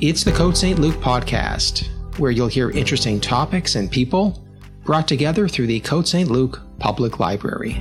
[0.00, 4.44] It's the Côte Saint-Luc podcast, where you'll hear interesting topics and people
[4.84, 7.80] brought together through the Côte Saint-Luc Public Library.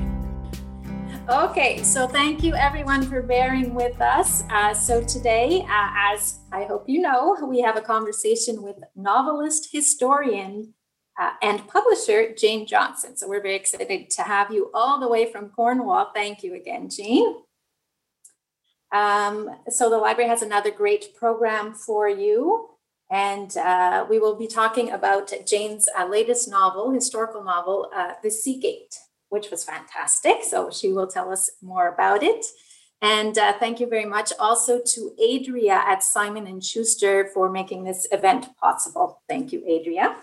[1.28, 4.44] Okay, so thank you everyone for bearing with us.
[4.52, 9.70] Uh, so today, uh, as I hope you know, we have a conversation with novelist,
[9.72, 10.76] historian,
[11.20, 13.18] uh, and publisher Jane Johnson.
[13.18, 16.12] So we're very excited to have you all the way from Cornwall.
[16.14, 17.38] Thank you again, Jane.
[18.94, 22.70] Um, so the library has another great program for you.
[23.12, 28.32] And uh, we will be talking about Jane's uh, latest novel, historical novel, uh, The
[28.32, 28.96] Sea Gate
[29.34, 30.44] which was fantastic.
[30.44, 32.46] So she will tell us more about it.
[33.02, 37.84] And uh, thank you very much also to Adria at Simon and Schuster for making
[37.84, 39.24] this event possible.
[39.28, 40.16] Thank you, Adria.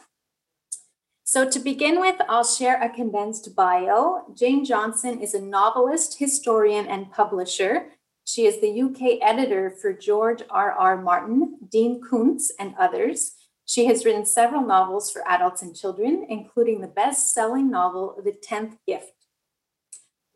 [1.24, 4.32] So to begin with, I'll share a condensed bio.
[4.34, 7.88] Jane Johnson is a novelist, historian, and publisher.
[8.30, 10.71] She is the UK editor for George R.
[10.71, 11.02] R.
[11.02, 13.33] Martin, Dean Koontz, and others.
[13.65, 18.30] She has written several novels for adults and children, including the best selling novel, The
[18.30, 19.27] Tenth Gift.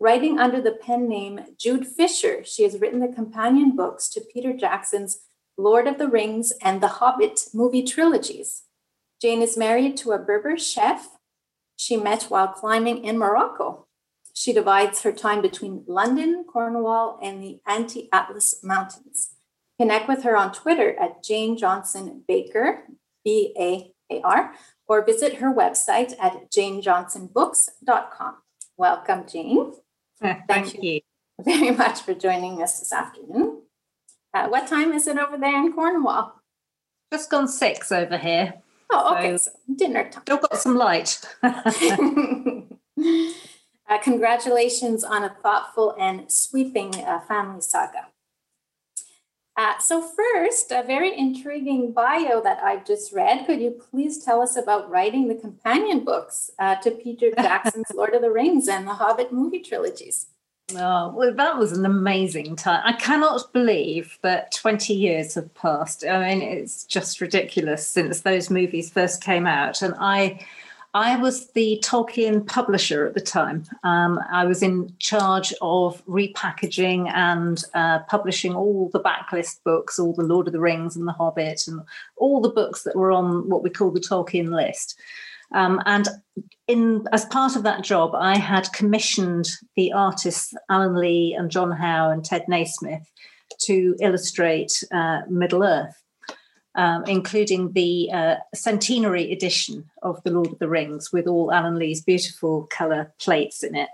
[0.01, 4.53] Writing under the pen name Jude Fisher, she has written the companion books to Peter
[4.53, 5.21] Jackson's
[5.57, 8.63] Lord of the Rings and The Hobbit movie trilogies.
[9.23, 11.11] Jane is married to a Berber chef
[11.77, 13.84] she met while climbing in Morocco.
[14.35, 19.31] She divides her time between London, Cornwall, and the Anti Atlas Mountains.
[19.79, 22.83] Connect with her on Twitter at Jane Johnson Baker,
[23.25, 24.53] B A K R,
[24.89, 28.35] or visit her website at janejohnsonbooks.com.
[28.77, 29.73] Welcome, Jane.
[30.21, 30.81] Thank, Thank you.
[30.83, 31.01] you
[31.41, 33.63] very much for joining us this afternoon.
[34.35, 36.41] Uh, what time is it over there in Cornwall?
[37.13, 38.55] Just gone six over here.
[38.91, 39.37] Oh, okay.
[39.37, 40.23] So, dinner time.
[40.23, 41.21] Still got some light.
[44.05, 48.09] congratulations on a thoughtful and sweeping uh, family saga.
[49.57, 53.47] Uh, so, first, a very intriguing bio that I've just read.
[53.47, 58.15] Could you please tell us about writing the companion books uh, to Peter Jackson's Lord
[58.15, 60.27] of the Rings and the Hobbit movie trilogies?
[60.75, 62.83] Oh, well, that was an amazing time.
[62.85, 66.05] I cannot believe that 20 years have passed.
[66.05, 69.83] I mean, it's just ridiculous since those movies first came out.
[69.83, 70.45] And I
[70.95, 73.65] I was the Tolkien publisher at the time.
[73.83, 80.15] Um, I was in charge of repackaging and uh, publishing all the backlist books, all
[80.15, 81.81] the Lord of the Rings and the Hobbit, and
[82.17, 84.97] all the books that were on what we call the Tolkien list.
[85.53, 86.09] Um, and
[86.69, 91.73] in as part of that job, I had commissioned the artists Alan Lee and John
[91.73, 93.05] Howe and Ted Nasmith
[93.63, 96.04] to illustrate uh, Middle Earth
[96.75, 101.77] um, including the uh, centenary edition of The Lord of the Rings with all Alan
[101.77, 103.89] Lee's beautiful colour plates in it.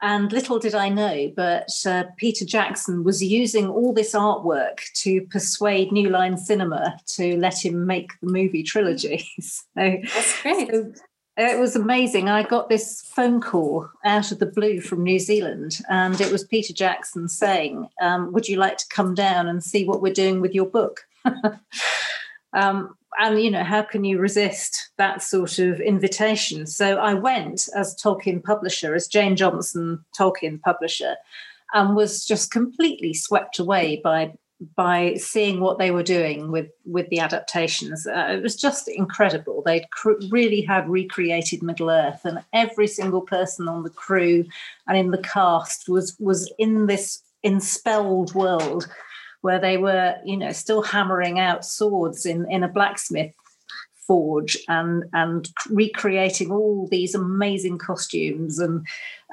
[0.00, 5.20] And little did I know, but uh, Peter Jackson was using all this artwork to
[5.26, 9.28] persuade New Line Cinema to let him make the movie trilogy.
[9.40, 10.68] so, That's great.
[10.72, 10.92] So
[11.36, 12.28] it was amazing.
[12.28, 16.44] I got this phone call out of the blue from New Zealand, and it was
[16.44, 20.40] Peter Jackson saying, um, Would you like to come down and see what we're doing
[20.40, 21.06] with your book?
[22.52, 26.66] um, and you know how can you resist that sort of invitation?
[26.66, 31.16] So i went as tolkien publisher as jane johnson tolkien publisher
[31.74, 34.32] and was just completely swept away by
[34.76, 38.06] by seeing what they were doing with with the adaptations.
[38.06, 39.62] Uh, it was just incredible.
[39.64, 44.44] They cr- really had recreated middle earth and every single person on the crew
[44.86, 48.88] and in the cast was was in this enspelled world
[49.42, 53.34] where they were, you know, still hammering out swords in, in a blacksmith
[54.06, 58.84] forge and and recreating all these amazing costumes and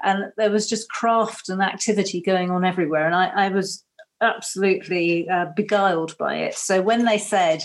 [0.03, 3.83] and there was just craft and activity going on everywhere and I, I was
[4.21, 6.55] absolutely uh, beguiled by it.
[6.55, 7.63] So when they said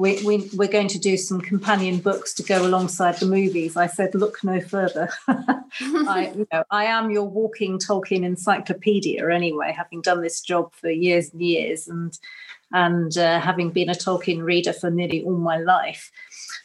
[0.00, 3.76] we, we, we're going to do some companion books to go alongside the movies.
[3.76, 5.10] I said, look no further.
[5.28, 10.88] I, you know, I am your walking Tolkien encyclopedia anyway, having done this job for
[10.88, 12.18] years and years and,
[12.72, 16.10] and uh, having been a Tolkien reader for nearly all my life.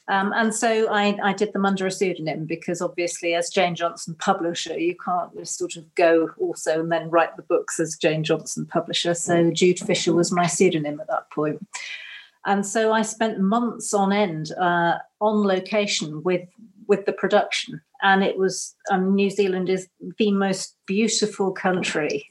[0.07, 4.15] Um, and so I, I, did them under a pseudonym because obviously, as Jane Johnson
[4.17, 8.23] publisher, you can't just sort of go also and then write the books as Jane
[8.23, 9.13] Johnson publisher.
[9.13, 11.67] So Jude Fisher was my pseudonym at that point.
[12.45, 16.47] And so I spent months on end uh, on location with
[16.87, 19.87] with the production, and it was um, New Zealand is
[20.19, 22.29] the most beautiful country.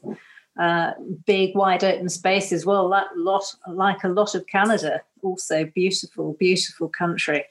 [0.56, 0.93] Uh,
[1.26, 2.64] big, wide open spaces.
[2.64, 7.44] Well, that lot like a lot of Canada, also beautiful, beautiful country.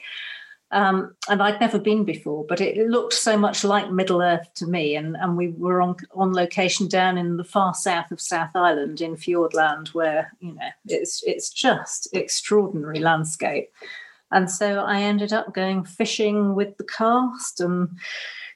[0.73, 4.65] Um, and I'd never been before, but it looked so much like Middle Earth to
[4.65, 4.95] me.
[4.95, 8.99] And, and we were on on location down in the far south of South Island
[8.99, 13.69] in Fiordland, where you know it's it's just extraordinary landscape.
[14.31, 17.89] And so I ended up going fishing with the cast and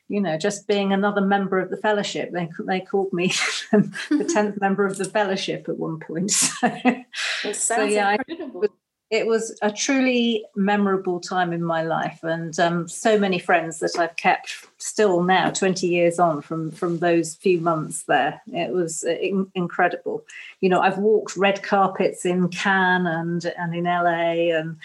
[0.09, 2.31] you know, just being another member of the fellowship.
[2.31, 3.27] They they called me
[3.71, 6.31] the tenth member of the fellowship at one point.
[7.41, 8.63] So, it sounds so, yeah, incredible.
[8.63, 13.79] I, it was a truly memorable time in my life and um, so many friends
[13.79, 18.41] that i've kept still now 20 years on from from those few months there.
[18.47, 20.23] It was uh, in- incredible.
[20.61, 24.77] You know i've walked red carpets in cannes and and in la and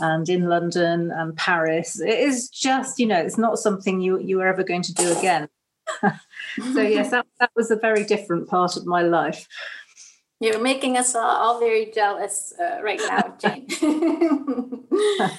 [0.00, 2.00] and in london and paris.
[2.00, 5.16] It is just you know it's not something you you are ever going to do
[5.18, 5.48] again.
[6.74, 9.48] So yes that, that was a very different part of my life
[10.42, 13.68] you're making us all, all very jealous uh, right now, Jane.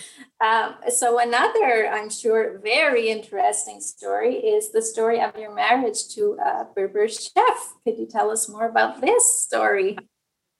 [0.41, 6.37] um, so, another, I'm sure, very interesting story is the story of your marriage to
[6.43, 7.73] a Berber chef.
[7.83, 9.97] Could you tell us more about this story?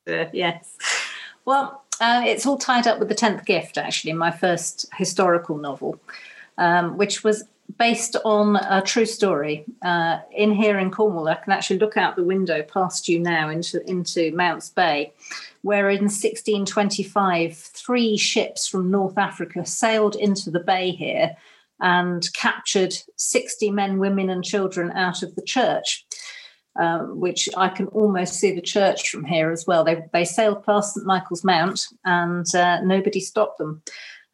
[0.07, 0.78] Uh, yes.
[1.45, 6.00] Well, uh, it's all tied up with The Tenth Gift, actually, my first historical novel,
[6.57, 7.45] um, which was
[7.83, 9.65] based on a true story.
[9.81, 13.50] Uh, in here in Cornwall, I can actually look out the window past you now
[13.50, 15.12] into, into Mounts Bay,
[15.63, 21.35] where in 1625, three ships from North Africa sailed into the bay here
[21.81, 26.06] and captured 60 men, women, and children out of the church.
[26.75, 29.83] Uh, which I can almost see the church from here as well.
[29.83, 33.83] They, they sailed past St Michael's Mount and uh, nobody stopped them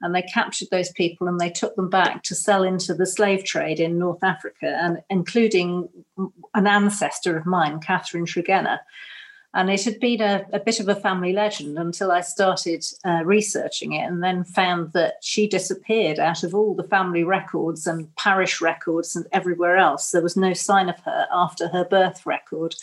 [0.01, 3.43] and they captured those people and they took them back to sell into the slave
[3.43, 5.89] trade in North Africa, and including
[6.53, 8.79] an ancestor of mine, Catherine Tregenna.
[9.53, 13.23] And it had been a, a bit of a family legend until I started uh,
[13.25, 18.15] researching it and then found that she disappeared out of all the family records and
[18.15, 20.11] parish records and everywhere else.
[20.11, 22.75] There was no sign of her after her birth record.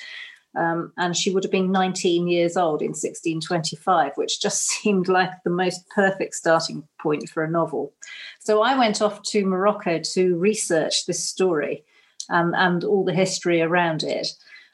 [0.57, 5.31] Um, and she would have been 19 years old in 1625, which just seemed like
[5.45, 7.93] the most perfect starting point for a novel.
[8.41, 11.85] So I went off to Morocco to research this story
[12.31, 14.29] um, and all the history around it.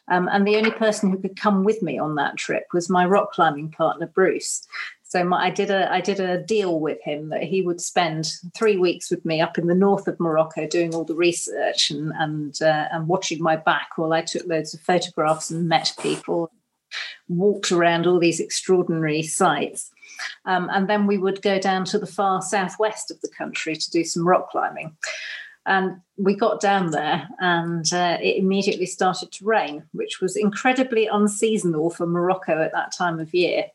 [0.09, 3.07] Um, and the only person who could come with me on that trip was my
[3.07, 4.67] rock climbing partner, Bruce.
[5.13, 8.33] So my, I did a I did a deal with him that he would spend
[8.55, 12.15] three weeks with me up in the north of Morocco doing all the research and
[12.17, 16.51] and uh, and watching my back while I took loads of photographs and met people,
[17.29, 19.91] walked around all these extraordinary sites.
[20.47, 23.91] Um, and then we would go down to the far southwest of the country to
[23.91, 24.97] do some rock climbing.
[25.67, 31.07] And we got down there and uh, it immediately started to rain, which was incredibly
[31.07, 33.67] unseasonal for Morocco at that time of year.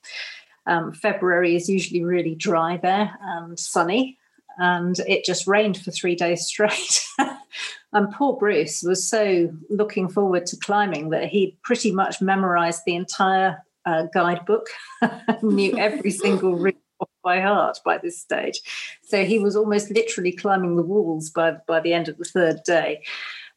[0.67, 4.17] Um, February is usually really dry there and sunny,
[4.57, 7.05] and it just rained for three days straight.
[7.93, 12.95] and poor Bruce was so looking forward to climbing that he pretty much memorized the
[12.95, 14.67] entire uh, guidebook,
[15.41, 16.75] knew every single route
[17.23, 18.61] by heart by this stage.
[19.03, 22.63] So he was almost literally climbing the walls by, by the end of the third
[22.63, 23.03] day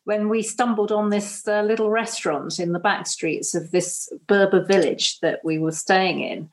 [0.04, 4.64] when we stumbled on this uh, little restaurant in the back streets of this Berber
[4.64, 6.48] village that we were staying in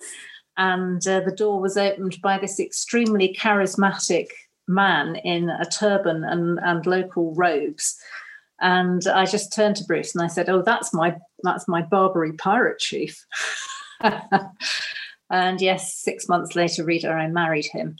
[0.58, 4.28] and uh, the door was opened by this extremely charismatic
[4.68, 7.98] man in a turban and, and local robes.
[8.60, 12.34] And I just turned to Bruce and I said, "Oh, that's my that's my Barbary
[12.34, 13.24] pirate chief."
[14.02, 17.98] and yes, six months later, Rita, I married him.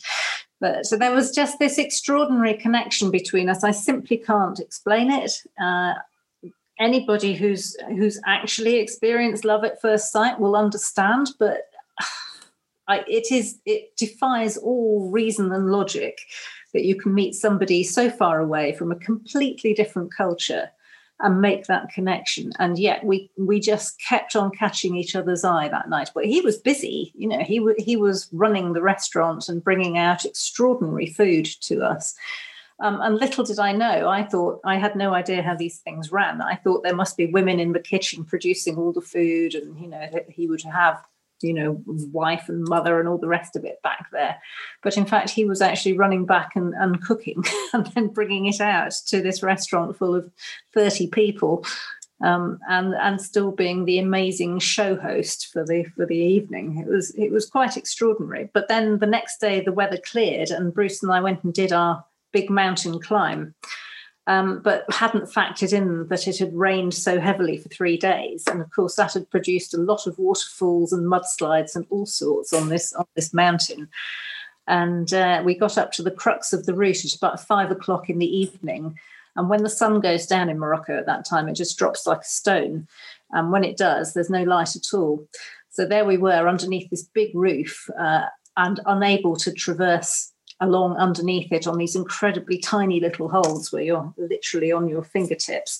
[0.60, 3.64] But so there was just this extraordinary connection between us.
[3.64, 5.32] I simply can't explain it.
[5.62, 5.94] Uh,
[6.80, 11.30] anybody who's who's actually experienced love at first sight will understand.
[11.38, 11.62] But
[12.88, 16.20] I, it is it defies all reason and logic
[16.74, 20.70] that you can meet somebody so far away from a completely different culture
[21.20, 22.52] and make that connection.
[22.60, 26.12] And yet we we just kept on catching each other's eye that night.
[26.14, 30.26] But he was busy you know he he was running the restaurant and bringing out
[30.26, 32.16] extraordinary food to us.
[32.80, 36.12] Um, and little did I know, I thought I had no idea how these things
[36.12, 36.44] ran.
[36.44, 39.88] I thought there must be women in the kitchen producing all the food, and you
[39.88, 41.04] know he would have
[41.42, 44.38] you know, wife and mother and all the rest of it back there.
[44.84, 48.62] But in fact, he was actually running back and, and cooking and then bringing it
[48.62, 50.30] out to this restaurant full of
[50.74, 51.66] 30 people.
[52.20, 56.80] Um, and and still being the amazing show host for the for the evening.
[56.80, 58.50] It was it was quite extraordinary.
[58.54, 61.72] But then the next day the weather cleared and Bruce and I went and did
[61.72, 62.04] our
[62.34, 63.54] big mountain climb
[64.28, 68.44] um, but hadn't factored in that it had rained so heavily for three days.
[68.48, 72.54] And of course, that had produced a lot of waterfalls and mudslides and all sorts
[72.54, 73.88] on this on this mountain.
[74.68, 78.10] And uh, we got up to the crux of the route at about five o'clock
[78.10, 79.00] in the evening.
[79.38, 82.22] And when the sun goes down in Morocco at that time, it just drops like
[82.22, 82.88] a stone.
[83.32, 85.26] And when it does, there's no light at all.
[85.70, 88.26] So there we were underneath this big roof uh,
[88.58, 94.14] and unable to traverse along underneath it on these incredibly tiny little holes where you're
[94.18, 95.80] literally on your fingertips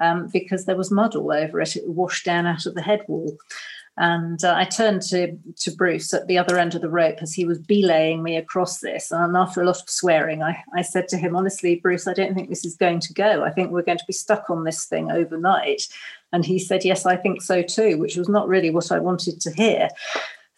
[0.00, 1.76] um, because there was mud all over it.
[1.76, 3.36] It washed down out of the head wall.
[3.98, 7.34] And uh, I turned to, to Bruce at the other end of the rope as
[7.34, 9.10] he was belaying me across this.
[9.10, 12.34] And after a lot of swearing, I, I said to him, honestly, Bruce, I don't
[12.34, 13.44] think this is going to go.
[13.44, 15.88] I think we're going to be stuck on this thing overnight.
[16.32, 19.42] And he said, Yes, I think so too, which was not really what I wanted
[19.42, 19.90] to hear.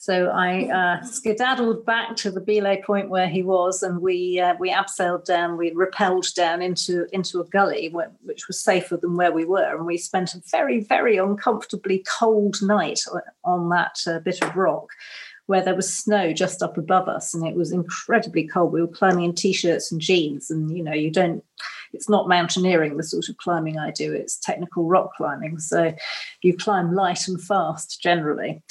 [0.04, 4.54] So I uh, skedaddled back to the belay point where he was, and we uh,
[4.60, 5.56] we abseiled down.
[5.56, 7.88] We rappelled down into into a gully,
[8.20, 12.56] which was safer than where we were, and we spent a very very uncomfortably cold
[12.60, 13.00] night
[13.44, 14.90] on that uh, bit of rock,
[15.46, 18.74] where there was snow just up above us, and it was incredibly cold.
[18.74, 21.42] We were climbing in t-shirts and jeans, and you know you don't.
[21.94, 24.12] It's not mountaineering, the sort of climbing I do.
[24.12, 25.94] It's technical rock climbing, so
[26.42, 28.62] you climb light and fast generally.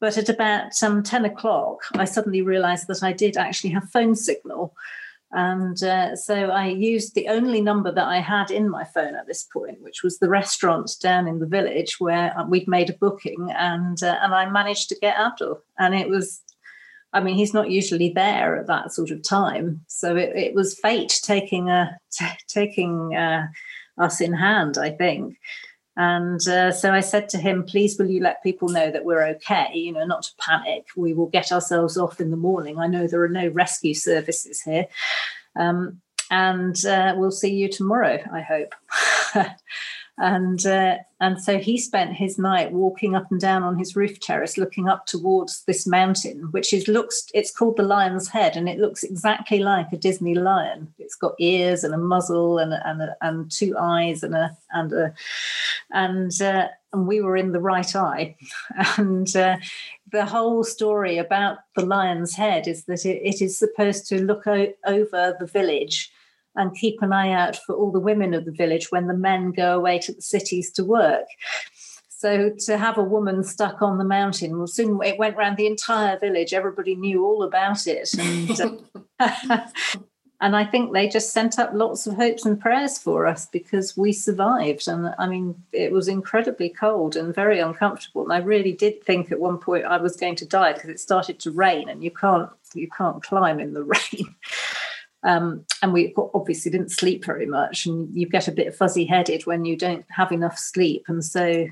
[0.00, 4.14] But at about um, 10 o'clock, I suddenly realized that I did actually have phone
[4.14, 4.74] signal.
[5.30, 9.26] And uh, so I used the only number that I had in my phone at
[9.26, 12.94] this point, which was the restaurant down in the village where uh, we'd made a
[12.94, 15.60] booking, and uh, and I managed to get Abdul.
[15.78, 16.40] And it was,
[17.12, 20.78] I mean, he's not usually there at that sort of time, so it, it was
[20.78, 23.48] fate taking a t- taking uh,
[23.98, 25.36] us in hand, I think.
[25.98, 29.26] And uh, so I said to him, please, will you let people know that we're
[29.30, 29.72] okay?
[29.74, 30.86] You know, not to panic.
[30.96, 32.78] We will get ourselves off in the morning.
[32.78, 34.86] I know there are no rescue services here.
[35.56, 36.00] Um,
[36.30, 38.74] and uh, we'll see you tomorrow, I hope.
[40.18, 44.18] and uh, and so he spent his night walking up and down on his roof
[44.20, 48.68] terrace looking up towards this mountain which is looks it's called the lion's head and
[48.68, 50.92] it looks exactly like a disney lion.
[50.98, 55.14] It's got ears and a muzzle and and, and two eyes and a and a
[55.90, 58.36] and uh, and we were in the right eye.
[58.96, 59.58] And uh,
[60.10, 64.46] the whole story about the lion's head is that it, it is supposed to look
[64.46, 66.10] o- over the village
[66.58, 69.52] and keep an eye out for all the women of the village when the men
[69.52, 71.26] go away to the cities to work.
[72.08, 75.68] So to have a woman stuck on the mountain, well, soon it went around the
[75.68, 76.52] entire village.
[76.52, 78.82] Everybody knew all about it, and
[79.20, 79.60] uh,
[80.40, 83.96] and I think they just sent up lots of hopes and prayers for us because
[83.96, 84.88] we survived.
[84.88, 88.24] And I mean, it was incredibly cold and very uncomfortable.
[88.24, 90.98] And I really did think at one point I was going to die because it
[90.98, 94.34] started to rain, and you can't you can't climb in the rain.
[95.24, 99.46] Um, and we obviously didn't sleep very much, and you get a bit fuzzy headed
[99.46, 101.04] when you don't have enough sleep.
[101.08, 101.66] And so,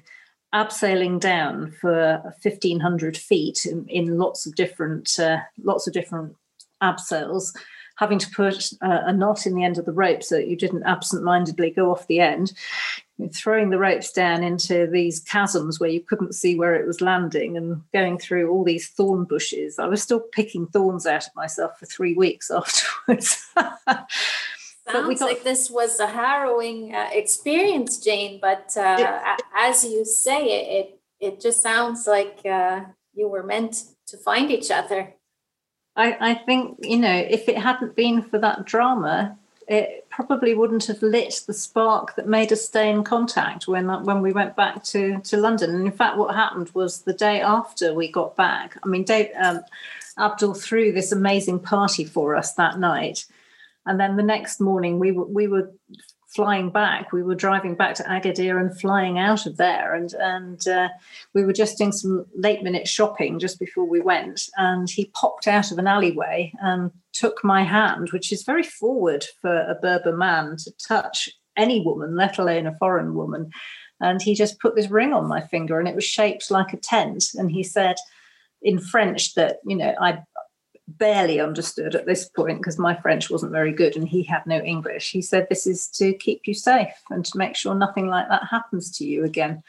[0.55, 6.37] abseiling down for 1500 feet in, in lots of different uh, lots of different
[6.83, 7.53] abseils
[7.97, 10.57] having to put a, a knot in the end of the rope so that you
[10.57, 12.53] didn't absent-mindedly go off the end
[13.33, 17.57] throwing the ropes down into these chasms where you couldn't see where it was landing
[17.57, 19.79] and going through all these thorn bushes.
[19.79, 23.47] I was still picking thorns out of myself for three weeks afterwards.
[24.89, 28.39] Sounds got, like this was a harrowing uh, experience, Jane.
[28.41, 32.83] But uh, it, as you say it, it, it just sounds like uh,
[33.15, 35.15] you were meant to find each other.
[35.97, 40.87] I, I think you know if it hadn't been for that drama, it probably wouldn't
[40.87, 44.83] have lit the spark that made us stay in contact when when we went back
[44.85, 45.75] to to London.
[45.75, 48.79] And in fact, what happened was the day after we got back.
[48.83, 49.61] I mean, Dave, um,
[50.19, 53.27] Abdul threw this amazing party for us that night,
[53.87, 55.73] and then the next morning we were we were
[56.37, 57.13] flying back.
[57.13, 60.89] We were driving back to Agadir and flying out of there, and and uh,
[61.35, 64.49] we were just doing some late minute shopping just before we went.
[64.57, 69.25] And he popped out of an alleyway and took my hand, which is very forward
[69.41, 73.51] for a Berber man to touch any woman, let alone a foreign woman.
[73.99, 76.77] And he just put this ring on my finger, and it was shaped like a
[76.77, 77.25] tent.
[77.35, 77.97] And he said
[78.63, 80.23] in French that you know I
[80.99, 84.61] barely understood at this point because my French wasn't very good and he had no
[84.61, 85.11] English.
[85.11, 88.45] He said, This is to keep you safe and to make sure nothing like that
[88.51, 89.63] happens to you again.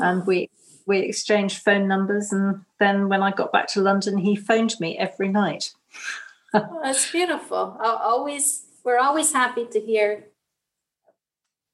[0.00, 0.50] And we
[0.86, 4.98] we exchanged phone numbers and then when I got back to London he phoned me
[4.98, 5.72] every night.
[6.54, 7.76] oh, that's beautiful.
[7.80, 10.26] I always we're always happy to hear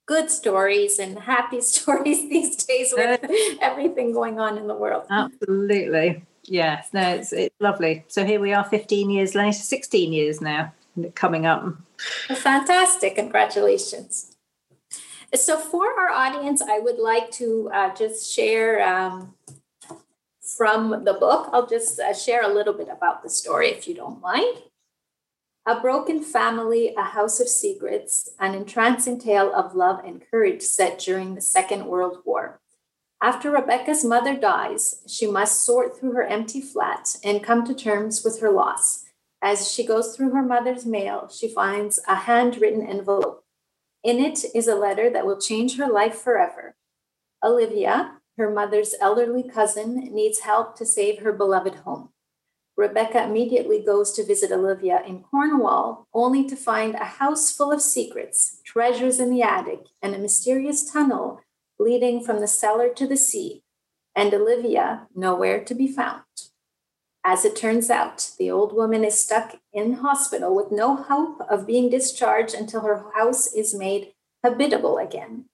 [0.06, 3.20] good stories and happy stories these days with
[3.60, 5.06] everything going on in the world.
[5.10, 6.22] Absolutely.
[6.44, 8.04] Yes, no, it's it's lovely.
[8.08, 10.72] So here we are, fifteen years later, sixteen years now
[11.14, 11.64] coming up.
[12.28, 13.16] Fantastic!
[13.16, 14.36] Congratulations.
[15.34, 19.34] So for our audience, I would like to uh, just share um,
[20.40, 21.50] from the book.
[21.52, 24.62] I'll just uh, share a little bit about the story if you don't mind.
[25.66, 30.98] A broken family, a house of secrets, an entrancing tale of love and courage set
[30.98, 32.59] during the Second World War.
[33.22, 38.24] After Rebecca's mother dies, she must sort through her empty flat and come to terms
[38.24, 39.04] with her loss.
[39.42, 43.44] As she goes through her mother's mail, she finds a handwritten envelope.
[44.02, 46.76] In it is a letter that will change her life forever.
[47.44, 52.10] Olivia, her mother's elderly cousin, needs help to save her beloved home.
[52.76, 57.82] Rebecca immediately goes to visit Olivia in Cornwall, only to find a house full of
[57.82, 61.42] secrets, treasures in the attic, and a mysterious tunnel
[61.80, 63.62] leading from the cellar to the sea,
[64.14, 66.22] and Olivia nowhere to be found.
[67.24, 71.66] As it turns out, the old woman is stuck in hospital with no hope of
[71.66, 74.12] being discharged until her house is made
[74.44, 75.46] habitable again.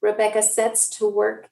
[0.00, 1.48] Rebecca sets to work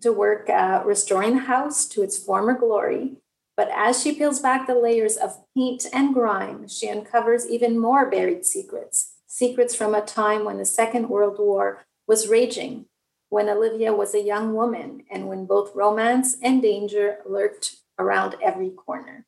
[0.00, 3.16] to work uh, restoring the house to its former glory
[3.56, 8.10] but as she peels back the layers of paint and grime, she uncovers even more
[8.10, 12.84] buried secrets secrets from a time when the Second World War was raging,
[13.32, 18.68] when Olivia was a young woman, and when both romance and danger lurked around every
[18.68, 19.24] corner.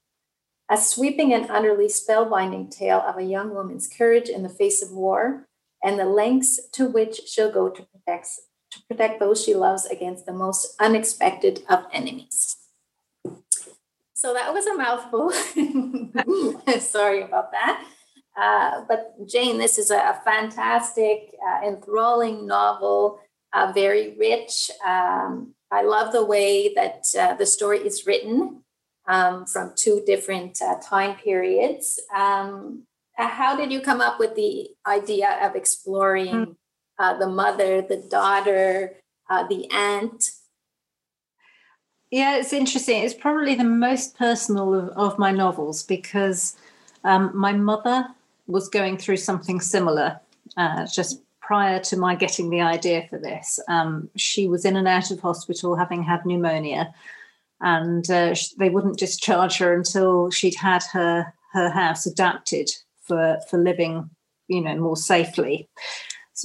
[0.68, 4.92] A sweeping and utterly spellbinding tale of a young woman's courage in the face of
[4.92, 5.49] war
[5.82, 8.28] and the lengths to which she'll go to protect,
[8.73, 12.56] to protect those she loves against the most unexpected of enemies.
[14.12, 15.30] So that was a mouthful.
[16.78, 17.87] Sorry about that.
[18.37, 23.20] Uh, but Jane, this is a, fantastic, uh, enthralling novel,
[23.54, 24.70] uh, very rich.
[24.84, 28.62] Um, I love the way that uh, the story is written
[29.06, 32.00] um, from two different uh, time periods.
[32.14, 32.82] Um,
[33.18, 36.56] uh, how did you come up with the idea of exploring
[36.99, 37.18] hmm.
[37.18, 38.96] the mother, the daughter,
[39.49, 40.25] the aunt?
[42.11, 43.02] Yeah, it's interesting.
[43.02, 46.56] It's probably the most personal of, of my novels because
[47.02, 48.06] um, my mother
[48.46, 50.20] was going through something similar
[50.56, 53.60] uh, just prior to my getting the idea for this.
[53.68, 56.92] Um, she was in and out of hospital having had pneumonia,
[57.60, 62.70] and uh, they wouldn't discharge her until she'd had her her house adapted
[63.02, 64.11] for for living,
[64.48, 65.68] you know, more safely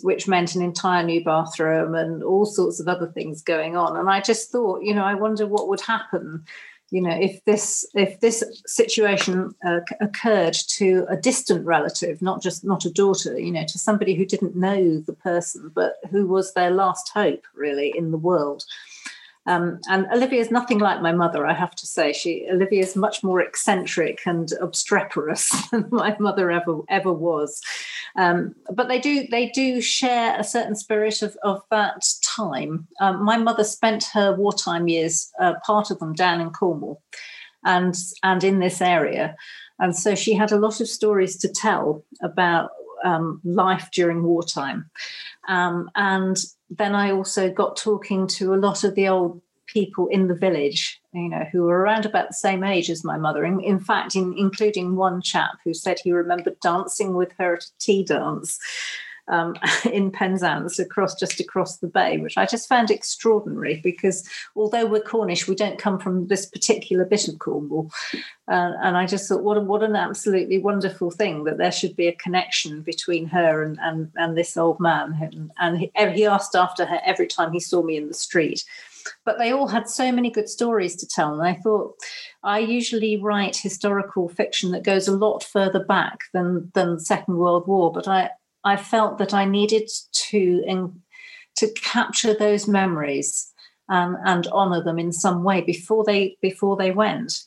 [0.04, 3.98] which meant an entire new bathroom and all sorts of other things going on.
[3.98, 6.46] And I just thought, you know, I wonder what would happen,
[6.92, 12.64] you know, if this if this situation uh, occurred to a distant relative, not just
[12.64, 16.54] not a daughter, you know, to somebody who didn't know the person, but who was
[16.54, 18.64] their last hope, really, in the world.
[19.46, 22.14] Um, and Olivia is nothing like my mother, I have to say.
[22.14, 27.62] She Olivia is much more eccentric and obstreperous than my mother ever ever was.
[28.16, 32.88] Um, but they do they do share a certain spirit of, of that time.
[33.00, 37.02] Um, my mother spent her wartime years, uh, part of them down in Cornwall,
[37.66, 39.36] and and in this area,
[39.80, 42.72] and so she had a lot of stories to tell about
[43.04, 44.90] um, life during wartime.
[45.48, 46.38] Um, and
[46.70, 51.00] then I also got talking to a lot of the old people in the village,
[51.14, 53.46] you know, who were around about the same age as my mother.
[53.46, 57.64] In, in fact, in, including one chap who said he remembered dancing with her at
[57.64, 58.60] a tea dance
[59.30, 59.56] um,
[59.92, 65.02] in Penzance, across just across the bay, which I just found extraordinary because although we're
[65.02, 67.92] Cornish, we don't come from this particular bit of Cornwall,
[68.48, 71.96] uh, and I just thought, what a, what an absolutely wonderful thing that there should
[71.96, 76.26] be a connection between her and and, and this old man, and, and he, he
[76.26, 78.66] asked after her every time he saw me in the street.
[79.26, 81.34] But they all had so many good stories to tell.
[81.34, 81.96] And I thought
[82.44, 87.38] I usually write historical fiction that goes a lot further back than than the Second
[87.38, 88.32] World War, but I
[88.64, 89.90] I felt that I needed
[90.30, 91.02] to in,
[91.58, 93.52] to capture those memories
[93.90, 97.44] um, and honor them in some way before they before they went.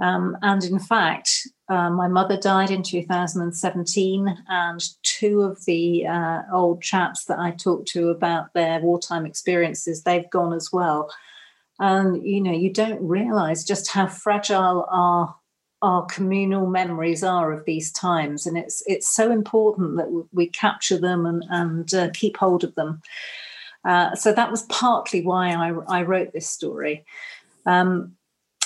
[0.00, 6.42] Um, and in fact, uh, my mother died in 2017, and two of the uh,
[6.52, 11.10] old chaps that I talked to about their wartime experiences, they've gone as well.
[11.78, 15.34] And you know, you don't realize just how fragile our
[15.82, 20.98] our communal memories are of these times, and it's it's so important that we capture
[20.98, 23.02] them and and uh, keep hold of them.
[23.84, 27.04] Uh, so that was partly why I, I wrote this story.
[27.66, 28.16] Um,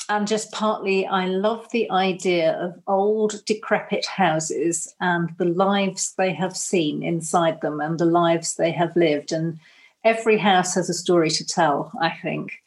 [0.08, 6.32] and just partly, I love the idea of old, decrepit houses and the lives they
[6.32, 9.32] have seen inside them and the lives they have lived.
[9.32, 9.58] And
[10.04, 12.62] every house has a story to tell, I think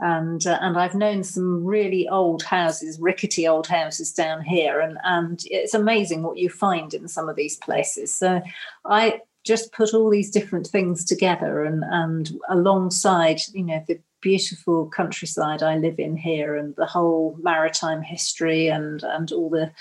[0.00, 4.98] and uh, and I've known some really old houses, rickety old houses down here, and
[5.04, 8.14] and it's amazing what you find in some of these places.
[8.14, 8.40] So
[8.84, 14.88] I just put all these different things together, and and alongside you know the beautiful
[14.88, 19.72] countryside I live in here, and the whole maritime history and and all the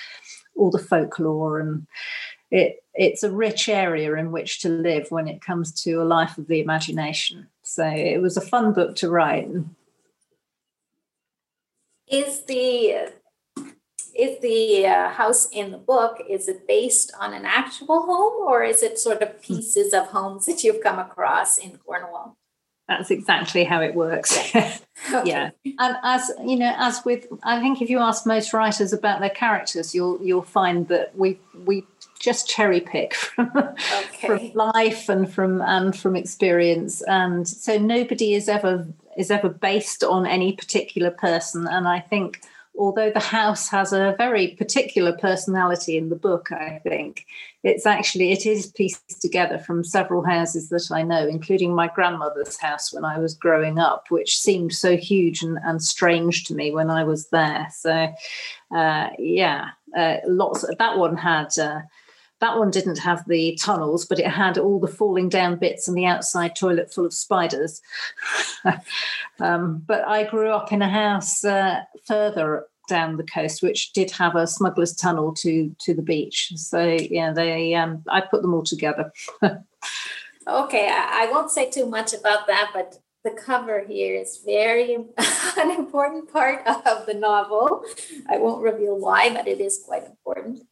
[0.56, 1.86] all the folklore and
[2.50, 6.38] it it's a rich area in which to live when it comes to a life
[6.38, 7.48] of the imagination.
[7.62, 9.48] So it was a fun book to write.
[12.08, 13.12] Is the
[14.18, 18.64] is the uh, house in the book is it based on an actual home or
[18.64, 22.36] is it sort of pieces of homes that you've come across in Cornwall?
[22.88, 24.38] That's exactly how it works.
[24.56, 24.78] okay.
[25.24, 29.20] Yeah, and as you know, as with, I think if you ask most writers about
[29.20, 31.86] their characters, you'll you'll find that we we
[32.20, 34.28] just cherry pick from, okay.
[34.28, 38.88] from life and from and from experience, and so nobody is ever
[39.18, 41.68] is ever based on any particular person.
[41.68, 42.42] And I think
[42.78, 47.26] although the house has a very particular personality in the book i think
[47.64, 52.58] it's actually it is pieced together from several houses that i know including my grandmother's
[52.60, 56.72] house when i was growing up which seemed so huge and, and strange to me
[56.72, 58.14] when i was there so
[58.76, 61.80] uh, yeah uh, lots of, that one had uh,
[62.40, 65.98] that one didn't have the tunnels, but it had all the falling down bits and
[65.98, 67.82] the outside toilet full of spiders.
[69.40, 74.12] um, but I grew up in a house uh, further down the coast, which did
[74.12, 76.54] have a smuggler's tunnel to to the beach.
[76.56, 79.12] So yeah, they um, I put them all together.
[79.42, 84.96] okay, I, I won't say too much about that, but the cover here is very
[85.58, 87.84] an important part of the novel.
[88.30, 90.67] I won't reveal why, but it is quite important.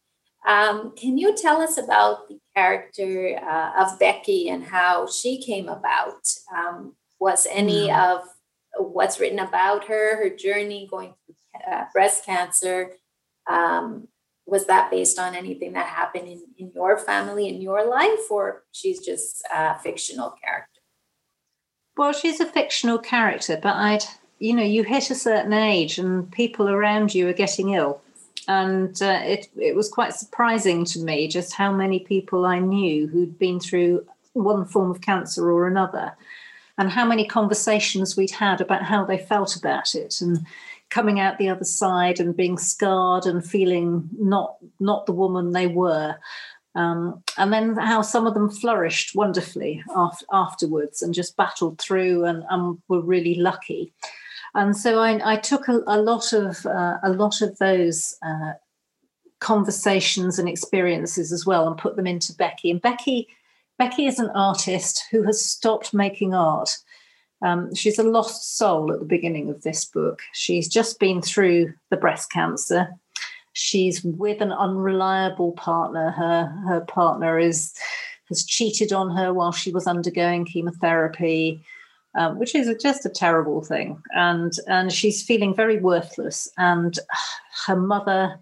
[0.46, 5.68] Um, can you tell us about the character uh, of Becky and how she came
[5.68, 6.28] about?
[6.56, 7.98] Um, was any mm.
[7.98, 8.28] of
[8.78, 11.34] what's written about her, her journey going through
[11.72, 12.92] uh, breast cancer,
[13.48, 14.06] um,
[14.46, 18.62] was that based on anything that happened in, in your family, in your life, or
[18.70, 20.80] she's just a fictional character?
[21.96, 24.04] Well, she's a fictional character, but I'd,
[24.38, 28.02] you know, you hit a certain age and people around you are getting ill
[28.48, 33.06] and uh, it it was quite surprising to me just how many people I knew
[33.06, 36.16] who'd been through one form of cancer or another,
[36.78, 40.46] and how many conversations we'd had about how they felt about it and
[40.90, 45.66] coming out the other side and being scarred and feeling not not the woman they
[45.66, 46.16] were.
[46.74, 52.26] Um, and then how some of them flourished wonderfully after, afterwards and just battled through
[52.26, 53.94] and, and were really lucky
[54.56, 58.54] and so I, I took a, a, lot of uh, a lot of those uh,
[59.38, 62.70] conversations and experiences as well, and put them into Becky.
[62.70, 63.28] And Becky,
[63.78, 66.70] Becky is an artist who has stopped making art.
[67.42, 70.22] Um, she's a lost soul at the beginning of this book.
[70.32, 72.88] She's just been through the breast cancer.
[73.52, 76.10] She's with an unreliable partner.
[76.12, 77.74] Her her partner is
[78.30, 81.62] has cheated on her while she was undergoing chemotherapy
[82.16, 84.02] um, which is just a terrible thing.
[84.14, 86.48] And and she's feeling very worthless.
[86.56, 86.98] And
[87.66, 88.40] her mother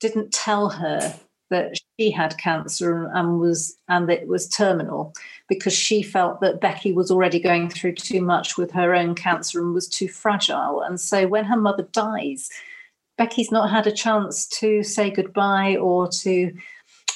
[0.00, 1.14] didn't tell her
[1.48, 5.14] that she had cancer and was and that it was terminal
[5.48, 9.60] because she felt that Becky was already going through too much with her own cancer
[9.60, 10.82] and was too fragile.
[10.82, 12.50] And so when her mother dies,
[13.16, 16.52] Becky's not had a chance to say goodbye or to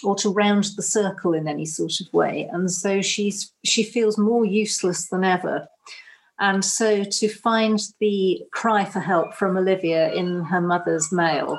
[0.02, 2.48] or to round the circle in any sort of way.
[2.52, 5.68] And so she's she feels more useless than ever.
[6.38, 11.58] And so to find the cry for help from Olivia in her mother's mail,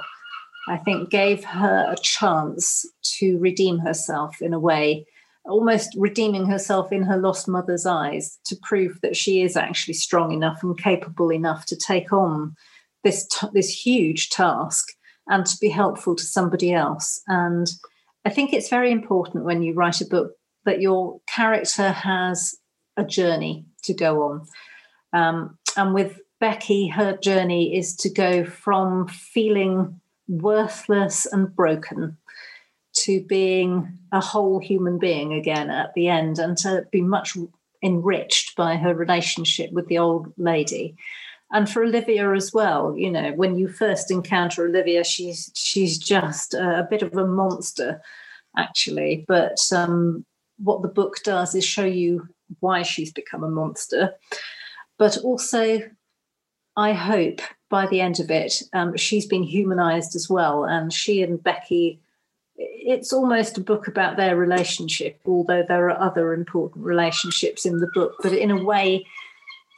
[0.68, 2.86] I think gave her a chance
[3.20, 5.06] to redeem herself in a way,
[5.46, 10.32] almost redeeming herself in her lost mother's eyes to prove that she is actually strong
[10.32, 12.56] enough and capable enough to take on
[13.04, 14.88] this this huge task
[15.28, 17.22] and to be helpful to somebody else.
[17.28, 17.72] And
[18.26, 20.34] I think it's very important when you write a book
[20.66, 22.56] that your character has
[22.98, 24.48] a journey to go on.
[25.14, 32.18] Um, and with Becky, her journey is to go from feeling worthless and broken
[32.94, 37.38] to being a whole human being again at the end and to be much
[37.84, 40.96] enriched by her relationship with the old lady
[41.52, 42.96] and for Olivia as well.
[42.98, 48.02] You know, when you first encounter Olivia, she's she's just a, bit of a monster,
[48.58, 49.26] actually.
[49.28, 50.26] But um,
[50.58, 52.28] what the book does is show you
[52.60, 54.14] why she's become a monster,
[54.98, 55.82] but also,
[56.76, 61.22] I hope by the end of it, um, she's been humanized as well, and she
[61.22, 62.00] and Becky.
[62.58, 67.90] It's almost a book about their relationship, although there are other important relationships in the
[67.94, 68.16] book.
[68.22, 69.06] But in a way,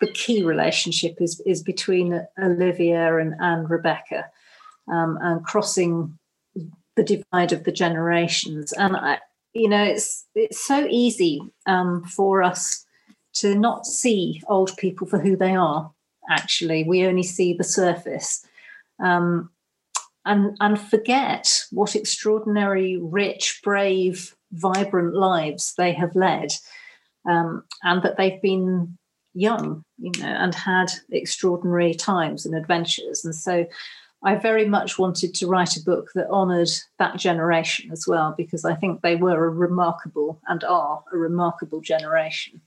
[0.03, 4.25] the key relationship is is between Olivia and, and Rebecca,
[4.91, 6.17] um, and crossing
[6.95, 8.73] the divide of the generations.
[8.73, 9.19] And I,
[9.53, 12.85] you know, it's it's so easy um, for us
[13.35, 15.91] to not see old people for who they are.
[16.29, 18.45] Actually, we only see the surface.
[19.03, 19.49] Um,
[20.25, 26.49] and, and forget what extraordinary, rich, brave, vibrant lives they have led,
[27.29, 28.97] um, and that they've been
[29.33, 33.25] young, you know, and had extraordinary times and adventures.
[33.25, 33.65] And so
[34.23, 38.63] I very much wanted to write a book that honoured that generation as well, because
[38.63, 42.61] I think they were a remarkable and are a remarkable generation.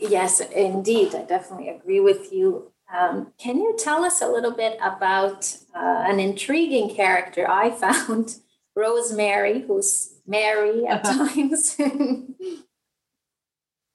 [0.00, 1.14] Yes, indeed.
[1.14, 2.72] I definitely agree with you.
[2.92, 8.36] Um, can you tell us a little bit about uh, an intriguing character I found,
[8.76, 11.28] Rosemary, who's Mary at uh-huh.
[11.28, 11.76] times?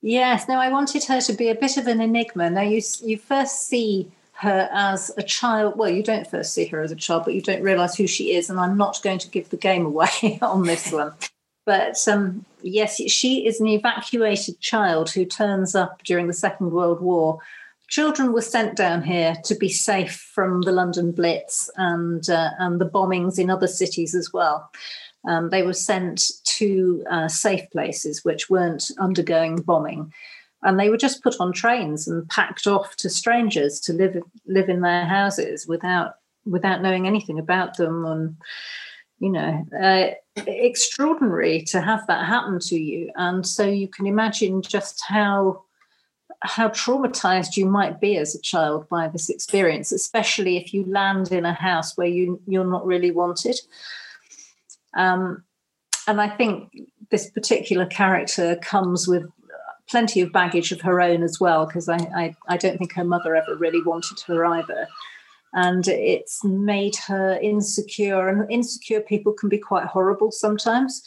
[0.07, 2.49] yes, no, I wanted her to be a bit of an enigma.
[2.49, 5.77] Now, you, you first see her as a child.
[5.77, 8.35] Well, you don't first see her as a child, but you don't realize who she
[8.35, 8.49] is.
[8.49, 11.13] And I'm not going to give the game away on this one.
[11.65, 17.01] But um, yes, she is an evacuated child who turns up during the Second World
[17.01, 17.39] War.
[17.89, 22.79] Children were sent down here to be safe from the London Blitz and uh, and
[22.79, 24.69] the bombings in other cities as well.
[25.27, 30.13] Um, they were sent to uh, safe places which weren't undergoing bombing.
[30.63, 34.69] And they were just put on trains and packed off to strangers to live live
[34.69, 38.05] in their houses without without knowing anything about them.
[38.05, 38.35] And
[39.19, 40.07] you know uh,
[40.47, 43.11] extraordinary to have that happen to you.
[43.15, 45.63] And so you can imagine just how
[46.41, 51.31] how traumatized you might be as a child by this experience especially if you land
[51.31, 53.59] in a house where you you're not really wanted
[54.97, 55.43] um,
[56.07, 56.69] and i think
[57.09, 59.23] this particular character comes with
[59.87, 63.03] plenty of baggage of her own as well, because I, I, I don't think her
[63.03, 64.87] mother ever really wanted her either.
[65.53, 71.03] And it's made her insecure, and insecure people can be quite horrible sometimes.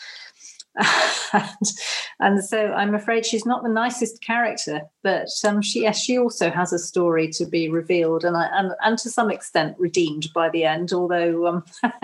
[1.32, 1.72] and,
[2.20, 6.48] and, so I'm afraid she's not the nicest character, but um, she yes, she also
[6.50, 10.48] has a story to be revealed, and I, and, and to some extent redeemed by
[10.48, 10.92] the end.
[10.92, 11.64] Although um,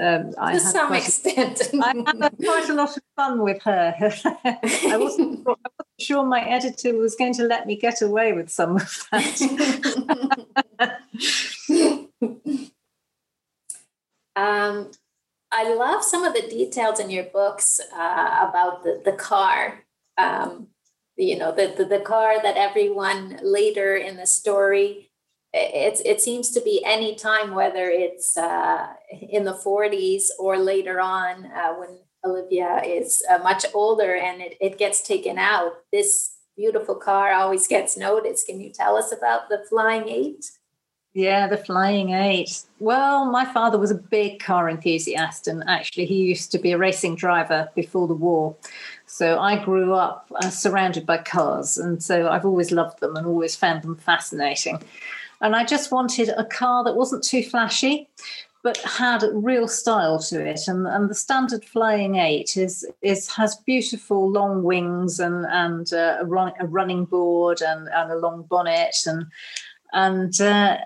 [0.00, 1.62] Um, to I some extent.
[1.82, 3.94] I had quite a lot of fun with her.
[4.00, 8.50] I, wasn't, I wasn't sure my editor was going to let me get away with
[8.50, 9.40] some of that.
[14.34, 14.90] um,
[15.52, 19.84] I love some of the details in your books uh, about the, the car.
[20.18, 20.68] Um,
[21.16, 25.12] you know, the, the, the car that everyone later in the story
[25.54, 28.88] it's it seems to be any time whether it's uh,
[29.30, 34.56] in the 40s or later on uh, when olivia is uh, much older and it,
[34.60, 35.72] it gets taken out.
[35.92, 38.46] This beautiful car always gets noticed.
[38.46, 40.44] Can you tell us about the flying eight?
[41.12, 42.64] Yeah the flying eight.
[42.80, 46.78] Well my father was a big car enthusiast and actually he used to be a
[46.78, 48.56] racing driver before the war.
[49.06, 53.26] So I grew up uh, surrounded by cars, and so I've always loved them and
[53.26, 54.82] always found them fascinating.
[55.40, 58.08] And I just wanted a car that wasn't too flashy,
[58.62, 60.62] but had real style to it.
[60.66, 66.16] And, and the standard Flying Eight is is has beautiful long wings and and uh,
[66.20, 69.26] a, run, a, running board and, and a long bonnet and
[69.92, 70.78] and uh,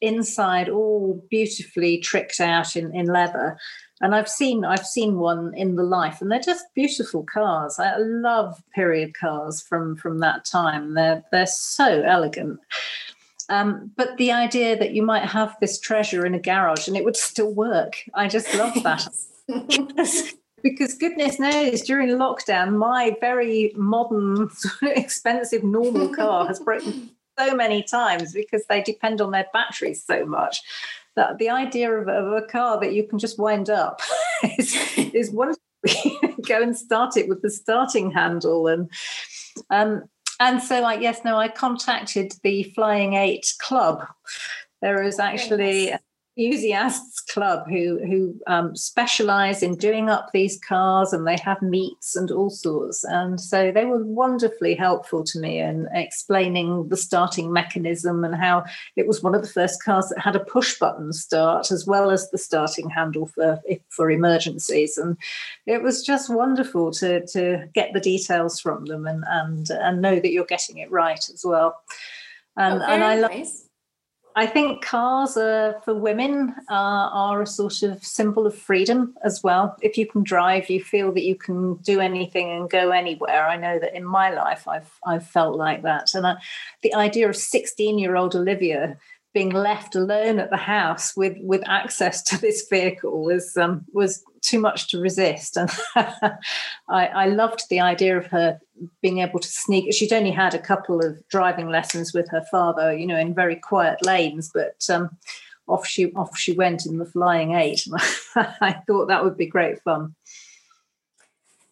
[0.00, 3.56] inside all beautifully tricked out in, in leather.
[4.00, 7.78] And I've seen I've seen one in the life, and they're just beautiful cars.
[7.78, 10.94] I love period cars from from that time.
[10.94, 12.58] They're they're so elegant.
[13.48, 17.04] Um, but the idea that you might have this treasure in a garage and it
[17.04, 19.08] would still work, I just love that.
[20.62, 24.48] because, goodness knows, during lockdown, my very modern,
[24.82, 30.24] expensive, normal car has broken so many times because they depend on their batteries so
[30.24, 30.60] much
[31.16, 34.00] that the idea of, of a car that you can just wind up
[34.58, 35.60] is, is wonderful.
[36.46, 38.90] Go and start it with the starting handle and
[39.70, 40.04] um,
[40.42, 44.04] and so I yes, no, I contacted the Flying Eight Club.
[44.80, 45.92] There is oh, actually
[46.36, 52.16] enthusiasts club who who um, specialize in doing up these cars and they have meets
[52.16, 53.04] and all sorts.
[53.04, 58.64] And so they were wonderfully helpful to me in explaining the starting mechanism and how
[58.96, 62.10] it was one of the first cars that had a push button start as well
[62.10, 64.96] as the starting handle for for emergencies.
[64.96, 65.16] And
[65.66, 70.18] it was just wonderful to to get the details from them and and and know
[70.18, 71.82] that you're getting it right as well.
[72.56, 73.68] And, oh, and I love nice.
[74.34, 76.74] I think cars for women uh,
[77.12, 79.76] are a sort of symbol of freedom as well.
[79.82, 83.46] If you can drive, you feel that you can do anything and go anywhere.
[83.46, 86.36] I know that in my life, I've I've felt like that, and I,
[86.82, 88.96] the idea of sixteen-year-old Olivia
[89.34, 94.24] being left alone at the house with with access to this vehicle was um, was
[94.42, 95.56] too much to resist.
[95.56, 95.70] And
[96.88, 98.60] I, I loved the idea of her
[99.00, 102.92] being able to sneak she'd only had a couple of driving lessons with her father
[102.92, 105.16] you know in very quiet lanes but um,
[105.68, 107.86] off she off she went in the flying eight.
[108.34, 110.14] I thought that would be great fun.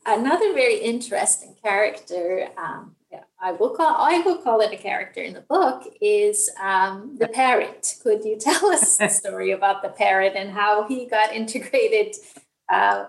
[0.07, 2.97] Another very interesting character um,
[3.43, 7.29] I will call I will call it a character in the book is um, the
[7.29, 7.97] parrot.
[8.03, 12.17] Could you tell us the story about the parrot and how he got integrated
[12.71, 13.07] uh,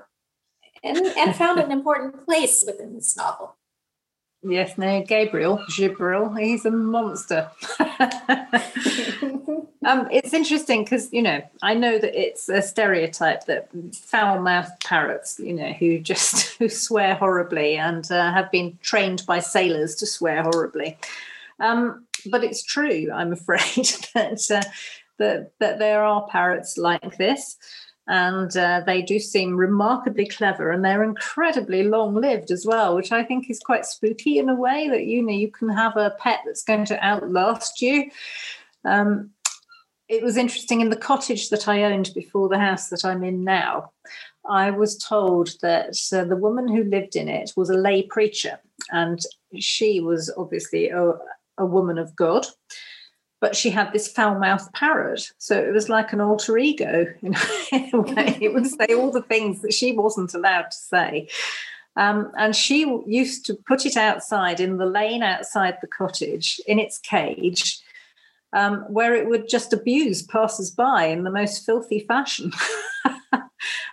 [0.84, 3.56] and, and found an important place within this novel?
[4.44, 7.52] Yes, no, Gabriel, Gibril, he's a monster.
[9.86, 15.40] um, it's interesting because, you know, I know that it's a stereotype that foul-mouthed parrots,
[15.40, 20.08] you know, who just who swear horribly and uh, have been trained by sailors to
[20.08, 20.98] swear horribly.
[21.60, 24.68] Um, but it's true, I'm afraid, that, uh,
[25.20, 27.58] that, that there are parrots like this
[28.08, 33.12] and uh, they do seem remarkably clever and they're incredibly long lived as well which
[33.12, 36.16] i think is quite spooky in a way that you know you can have a
[36.20, 38.10] pet that's going to outlast you.
[38.84, 39.32] Um,
[40.08, 43.44] it was interesting in the cottage that i owned before the house that i'm in
[43.44, 43.92] now
[44.50, 48.60] i was told that uh, the woman who lived in it was a lay preacher
[48.90, 49.22] and
[49.60, 51.14] she was obviously a,
[51.60, 52.46] a woman of god
[53.42, 55.32] but she had this foul-mouthed parrot.
[55.40, 57.36] So it was like an alter ego in
[57.92, 58.38] a way.
[58.40, 61.28] It would say all the things that she wasn't allowed to say.
[61.98, 66.80] Um, and she used to put it outside in the lane outside the cottage in
[66.80, 67.82] its cage
[68.54, 72.54] um, where it would just abuse passers-by in the most filthy fashion.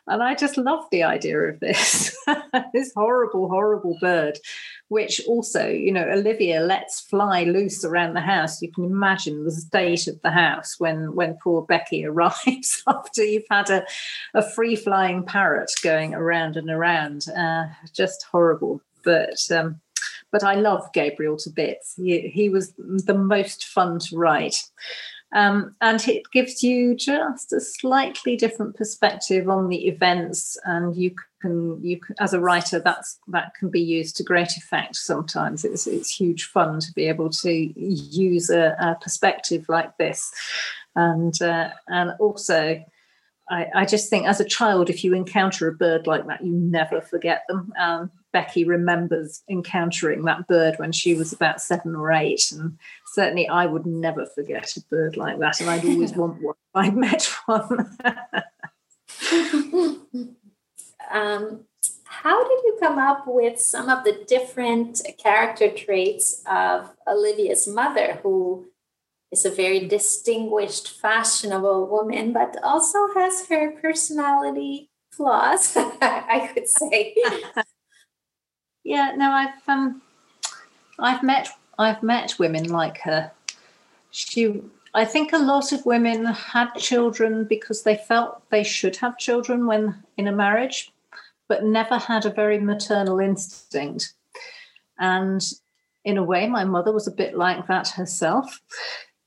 [0.09, 2.17] And I just love the idea of this,
[2.73, 4.39] this horrible, horrible bird,
[4.89, 8.63] which also, you know, Olivia lets fly loose around the house.
[8.63, 13.45] You can imagine the state of the house when when poor Becky arrives after you've
[13.51, 13.85] had a,
[14.35, 17.27] a free flying parrot going around and around.
[17.29, 18.81] Uh, just horrible.
[19.05, 19.81] But um,
[20.31, 21.95] but I love Gabriel to bits.
[21.97, 24.63] He, he was the most fun to write.
[25.33, 31.15] Um, and it gives you just a slightly different perspective on the events and you
[31.43, 35.65] can you can, as a writer that's that can be used to great effect sometimes.
[35.65, 40.33] It's it's huge fun to be able to use a, a perspective like this.
[40.97, 42.83] And uh, and also
[43.51, 46.53] I, I, just think as a child if you encounter a bird like that you
[46.53, 47.73] never forget them.
[47.79, 52.79] Um, becky remembers encountering that bird when she was about seven or eight and
[53.13, 56.55] certainly I would never forget a bird like that, and I'd always want one.
[56.75, 57.97] If I met one.
[61.11, 61.65] um,
[62.05, 68.19] how did you come up with some of the different character traits of Olivia's mother,
[68.23, 68.69] who
[69.31, 77.15] is a very distinguished, fashionable woman, but also has her personality flaws, I could say.
[78.89, 80.01] Yeah, no, I've um,
[80.99, 83.31] I've met I've met women like her.
[84.11, 84.63] She,
[84.95, 89.67] I think a lot of women had children because they felt they should have children
[89.67, 90.91] when in a marriage,
[91.49, 94.15] but never had a very maternal instinct.
[94.99, 95.45] And
[96.05, 98.59] in a way, my mother was a bit like that herself,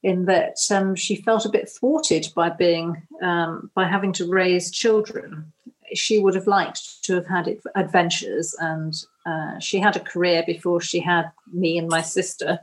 [0.02, 4.72] in that um, she felt a bit thwarted by being um, by having to raise
[4.72, 5.54] children.
[5.94, 8.94] She would have liked to have had adventures and
[9.26, 12.60] uh, she had a career before she had me and my sister.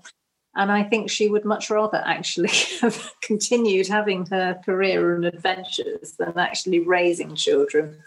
[0.54, 6.14] And I think she would much rather actually have continued having her career and adventures
[6.18, 8.02] than actually raising children.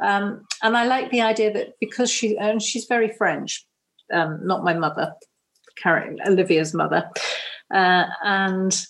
[0.00, 3.66] Um, and I like the idea that because she and she's very French,
[4.12, 5.14] um, not my mother,
[5.76, 7.10] Karen, Olivia's mother,
[7.72, 8.86] uh, and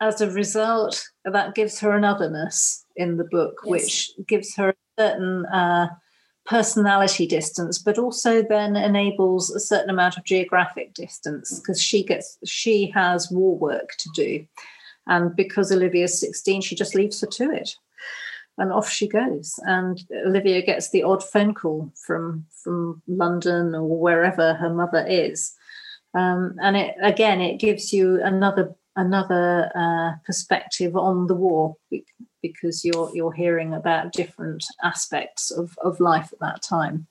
[0.00, 3.70] as a result, that gives her an otherness in the book, yes.
[3.70, 5.88] which gives her a certain uh,
[6.46, 12.38] personality distance, but also then enables a certain amount of geographic distance because she gets
[12.44, 14.46] she has war work to do.
[15.08, 17.76] And because Olivia's 16, she just leaves her to it.
[18.58, 19.54] And off she goes.
[19.64, 25.54] And Olivia gets the odd phone call from from London or wherever her mother is.
[26.14, 31.76] Um, and it again, it gives you another another uh, perspective on the war
[32.42, 37.06] because you're you're hearing about different aspects of, of life at that time.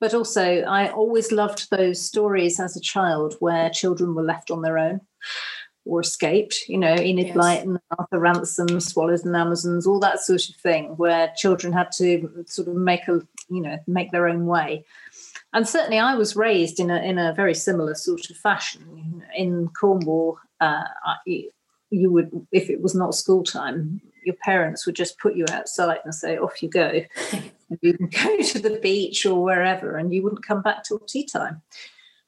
[0.00, 4.62] But also, I always loved those stories as a child where children were left on
[4.62, 5.00] their own
[5.86, 6.68] or escaped.
[6.68, 7.36] You know, Enid yes.
[7.36, 12.44] Blyton, Arthur Ransome, Swallows and Amazons, all that sort of thing, where children had to
[12.46, 14.84] sort of make a you know make their own way.
[15.52, 19.68] And certainly, I was raised in a in a very similar sort of fashion in
[19.68, 20.38] Cornwall.
[20.60, 20.84] Uh,
[21.90, 25.98] you would, if it was not school time, your parents would just put you outside
[26.04, 27.02] and say, off you go.
[27.32, 30.98] and you can go to the beach or wherever, and you wouldn't come back till
[30.98, 31.62] tea time.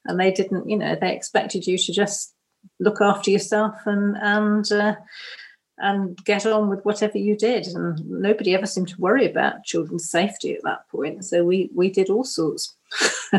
[0.05, 2.33] And they didn't, you know, they expected you to just
[2.79, 4.95] look after yourself and and uh,
[5.77, 7.67] and get on with whatever you did.
[7.67, 11.25] And nobody ever seemed to worry about children's safety at that point.
[11.25, 12.75] So we we did all sorts.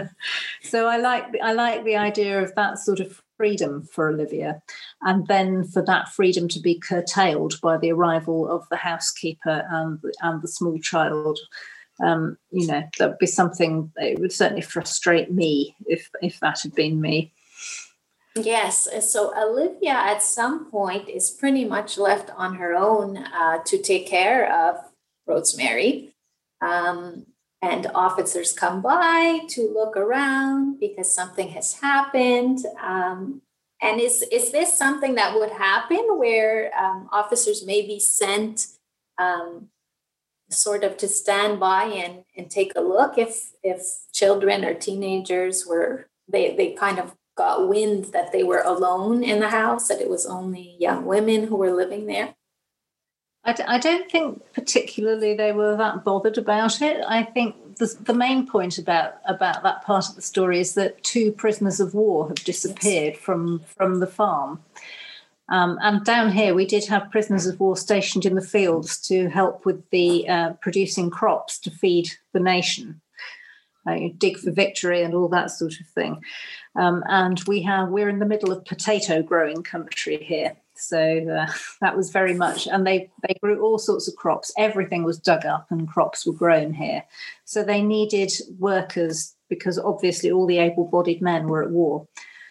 [0.62, 4.60] so I like I like the idea of that sort of freedom for Olivia,
[5.00, 9.98] and then for that freedom to be curtailed by the arrival of the housekeeper and
[10.20, 11.38] and the small child.
[12.04, 13.90] Um, you know, that would be something.
[13.96, 17.32] It would certainly frustrate me if if that had been me.
[18.36, 18.86] Yes.
[19.10, 24.06] So Olivia at some point is pretty much left on her own uh, to take
[24.06, 24.76] care of
[25.26, 26.10] Rosemary.
[26.60, 27.24] Um,
[27.62, 32.64] and officers come by to look around because something has happened.
[32.82, 33.42] Um,
[33.82, 38.66] and is, is this something that would happen where um, officers may be sent
[39.18, 39.68] um,
[40.50, 43.82] sort of to stand by and, and take a look if if
[44.12, 49.40] children or teenagers were they, they kind of got wind that they were alone in
[49.40, 52.34] the house, that it was only young women who were living there?
[53.44, 57.02] I d- I don't think particularly they were that bothered about it.
[57.08, 61.02] I think the, the main point about about that part of the story is that
[61.02, 63.22] two prisoners of war have disappeared yes.
[63.22, 64.60] from from the farm.
[65.50, 69.28] Um, and down here, we did have prisoners of war stationed in the fields to
[69.28, 73.00] help with the uh, producing crops to feed the nation,
[73.84, 76.22] uh, dig for victory, and all that sort of thing.
[76.76, 80.56] Um, and we have we're in the middle of potato growing country here.
[80.80, 84.52] So uh, that was very much, and they they grew all sorts of crops.
[84.56, 87.04] Everything was dug up, and crops were grown here.
[87.44, 92.06] So they needed workers because obviously all the able-bodied men were at war.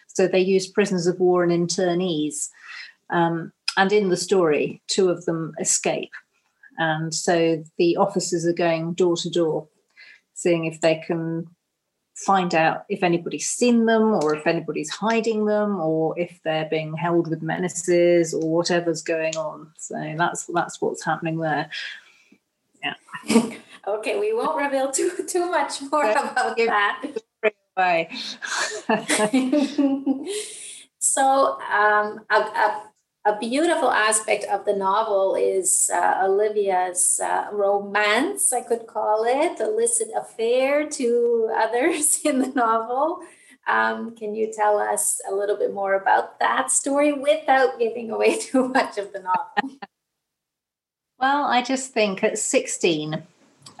[0.06, 2.48] So they used prisoners of war and internees.
[3.08, 6.10] Um, and in the story, two of them escape,
[6.78, 9.68] and so the officers are going door to door,
[10.34, 11.46] seeing if they can
[12.24, 16.94] find out if anybody's seen them or if anybody's hiding them or if they're being
[16.94, 19.72] held with menaces or whatever's going on.
[19.78, 21.70] So that's that's what's happening there.
[22.82, 22.94] Yeah.
[23.86, 27.02] okay, we won't reveal too too much more about that.
[27.76, 28.10] Away.
[30.98, 32.89] so um, a, a
[33.30, 39.60] a beautiful aspect of the novel is uh, Olivia's uh, romance, I could call it,
[39.60, 43.20] illicit affair to others in the novel.
[43.68, 48.38] Um, can you tell us a little bit more about that story without giving away
[48.50, 49.78] too much of the novel?
[51.20, 53.22] Well, I just think at 16,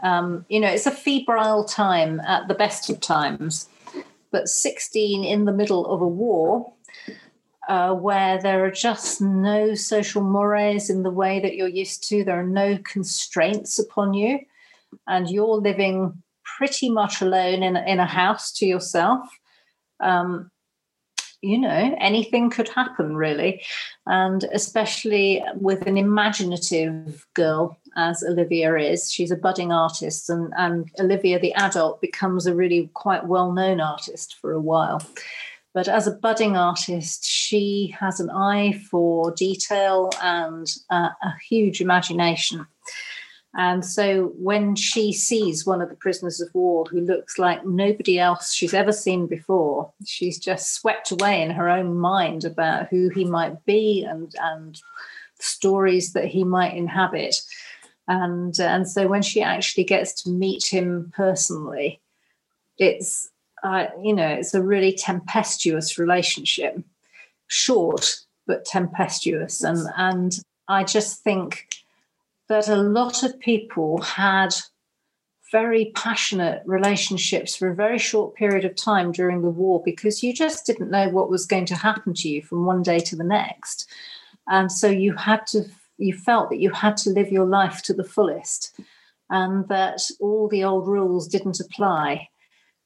[0.02, 3.68] um, you know, it's a febrile time at the best of times,
[4.30, 6.72] but 16 in the middle of a war
[7.68, 12.24] uh, where there are just no social mores in the way that you're used to.
[12.24, 14.40] There are no constraints upon you,
[15.06, 16.22] and you're living
[16.58, 19.28] pretty much alone in, in a house to yourself.
[20.00, 20.50] Um,
[21.42, 23.62] you know, anything could happen really.
[24.06, 30.90] And especially with an imaginative girl as Olivia is, she's a budding artist, and, and
[30.98, 35.02] Olivia, the adult, becomes a really quite well known artist for a while.
[35.72, 41.80] But as a budding artist, she has an eye for detail and uh, a huge
[41.80, 42.66] imagination.
[43.54, 48.18] And so when she sees one of the prisoners of war who looks like nobody
[48.18, 53.08] else she's ever seen before, she's just swept away in her own mind about who
[53.08, 54.80] he might be and, and
[55.40, 57.40] stories that he might inhabit.
[58.06, 62.00] And, and so when she actually gets to meet him personally,
[62.78, 63.29] it's
[63.62, 66.78] uh, you know, it's a really tempestuous relationship,
[67.46, 71.68] short but tempestuous, and and I just think
[72.48, 74.54] that a lot of people had
[75.52, 80.32] very passionate relationships for a very short period of time during the war because you
[80.32, 83.24] just didn't know what was going to happen to you from one day to the
[83.24, 83.88] next,
[84.48, 85.64] and so you had to
[85.98, 88.74] you felt that you had to live your life to the fullest
[89.28, 92.29] and that all the old rules didn't apply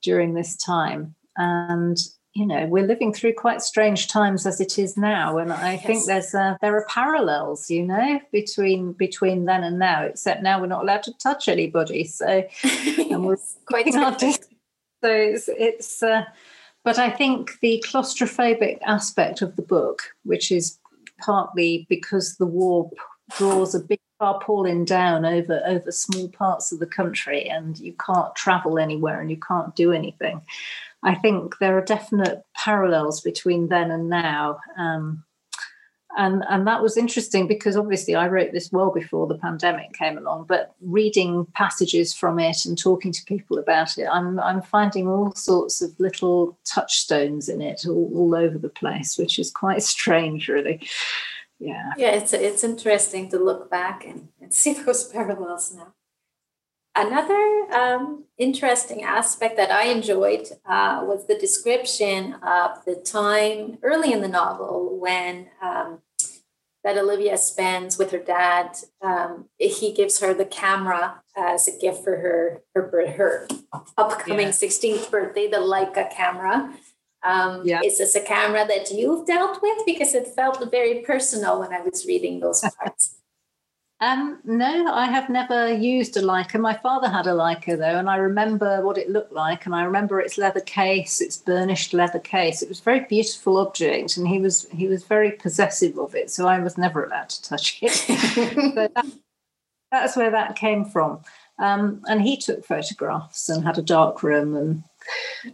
[0.05, 1.15] during this time.
[1.37, 1.99] And
[2.35, 5.87] you know we're living through quite strange times as it is now and i yes.
[5.87, 10.61] think there's uh, there are parallels you know between between then and now except now
[10.61, 12.45] we're not allowed to touch anybody so
[13.11, 13.37] and we're
[13.67, 14.39] quite so
[15.05, 16.25] it's, it's uh,
[16.83, 20.79] but i think the claustrophobic aspect of the book which is
[21.25, 22.91] partly because the war
[23.37, 28.35] draws a big tarpaulin down over over small parts of the country and you can't
[28.35, 30.41] travel anywhere and you can't do anything
[31.03, 35.23] i think there are definite parallels between then and now um,
[36.17, 40.17] and and that was interesting because obviously I wrote this well before the pandemic came
[40.17, 40.47] along.
[40.49, 45.33] But reading passages from it and talking to people about it, I'm I'm finding all
[45.33, 50.49] sorts of little touchstones in it all, all over the place, which is quite strange,
[50.49, 50.87] really.
[51.59, 51.93] Yeah.
[51.97, 55.95] Yeah, it's it's interesting to look back and, and see those parallels now.
[56.97, 64.13] Another um, interesting aspect that I enjoyed uh, was the description of the time early
[64.13, 66.03] in the novel when um,
[66.85, 68.77] that Olivia spends with her dad.
[69.03, 73.49] Um, he gives her the camera as a gift for her her, her
[73.99, 74.53] upcoming yeah.
[74.53, 76.75] 16th birthday, the Leica camera.
[77.25, 77.81] Um, yeah.
[77.83, 79.79] Is this a camera that you've dealt with?
[79.87, 83.17] Because it felt very personal when I was reading those parts.
[84.01, 86.61] Um, no, I have never used a Leica.
[86.61, 89.85] My father had a Leica though, and I remember what it looked like, and I
[89.85, 92.61] remember its leather case, its burnished leather case.
[92.61, 96.29] It was a very beautiful object, and he was he was very possessive of it,
[96.31, 98.05] so I was never allowed to touch it.
[98.75, 99.07] but that,
[99.91, 101.21] that's where that came from.
[101.59, 104.83] Um, and he took photographs and had a dark room, and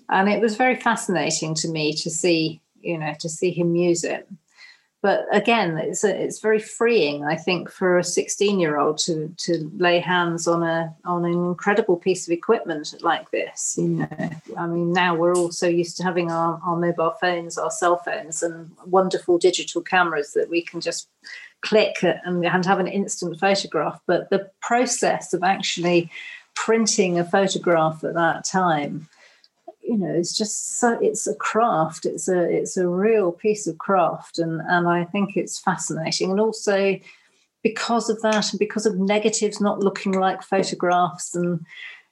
[0.09, 4.05] and it was very fascinating to me to see you know to see him use
[4.05, 4.29] it.
[5.03, 9.35] But again it's a, it's very freeing i think for a 16 year old to
[9.39, 14.31] to lay hands on a on an incredible piece of equipment like this you know.
[14.59, 17.97] I mean now we're all so used to having our, our mobile phones our cell
[17.97, 21.09] phones and wonderful digital cameras that we can just
[21.63, 24.01] click and, and have an instant photograph.
[24.07, 26.11] But the process of actually
[26.55, 29.09] printing a photograph at that time
[29.83, 33.79] you know it's just so it's a craft it's a it's a real piece of
[33.79, 36.31] craft and and i think it's fascinating.
[36.31, 36.99] And also
[37.63, 41.65] because of that and because of negatives not looking like photographs and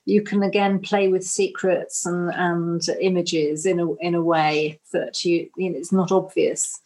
[0.05, 5.23] you can again play with secrets and and images in a in a way that
[5.23, 6.79] you, you know it's not obvious.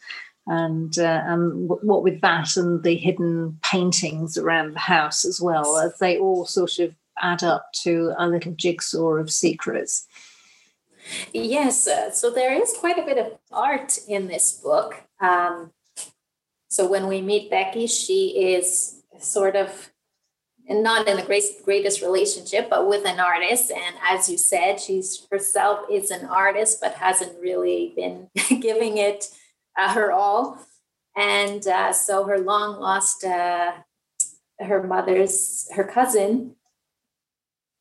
[0.46, 5.78] And uh, and what with that and the hidden paintings around the house as well
[5.78, 10.06] as they all sort of add up to a little jigsaw of secrets
[11.32, 15.02] Yes, uh, so there is quite a bit of art in this book.
[15.20, 15.72] Um,
[16.68, 19.90] so when we meet Becky, she is sort of
[20.68, 23.70] not in the great, greatest relationship, but with an artist.
[23.70, 28.28] And as you said, she's herself is an artist, but hasn't really been
[28.60, 29.26] giving it
[29.78, 30.58] uh, her all.
[31.16, 33.72] And uh, so her long lost, uh,
[34.58, 36.56] her mother's, her cousin,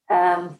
[0.09, 0.59] um,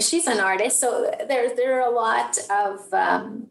[0.00, 3.48] she's an artist, so there there are a lot of um,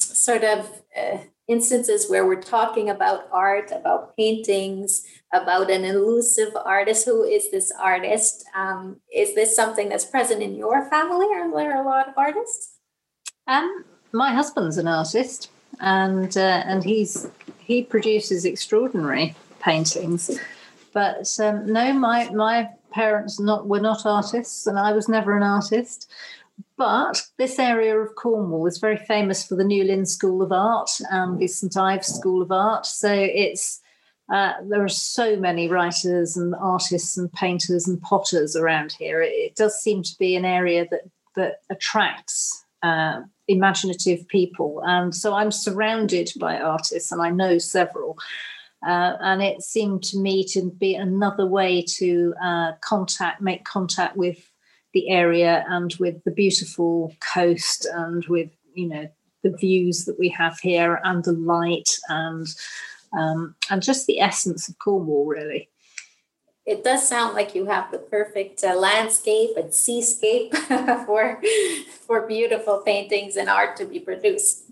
[0.00, 1.18] sort of uh,
[1.48, 7.04] instances where we're talking about art, about paintings, about an elusive artist.
[7.06, 8.44] Who is this artist?
[8.54, 11.26] Um, is this something that's present in your family?
[11.26, 12.78] Are there a lot of artists?
[13.46, 17.28] Um, my husband's an artist, and uh, and he's
[17.58, 20.30] he produces extraordinary paintings.
[20.92, 25.42] But um, no, my my parents not were not artists, and I was never an
[25.42, 26.10] artist.
[26.76, 31.38] But this area of Cornwall is very famous for the Newlyn School of Art and
[31.38, 32.86] the St Ives School of Art.
[32.86, 33.80] So it's
[34.32, 39.20] uh, there are so many writers and artists and painters and potters around here.
[39.20, 41.02] It, it does seem to be an area that
[41.36, 48.16] that attracts uh, imaginative people, and so I'm surrounded by artists, and I know several.
[48.86, 54.16] Uh, and it seemed to me to be another way to uh, contact, make contact
[54.16, 54.50] with
[54.92, 59.08] the area and with the beautiful coast and with, you know,
[59.42, 62.46] the views that we have here and the light and
[63.12, 65.68] um, and just the essence of Cornwall, really.
[66.66, 70.54] It does sound like you have the perfect uh, landscape and seascape
[71.06, 71.40] for
[72.06, 74.64] for beautiful paintings and art to be produced.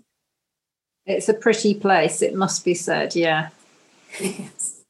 [1.04, 3.14] It's a pretty place, it must be said.
[3.14, 3.50] Yeah.
[4.20, 4.82] Yes.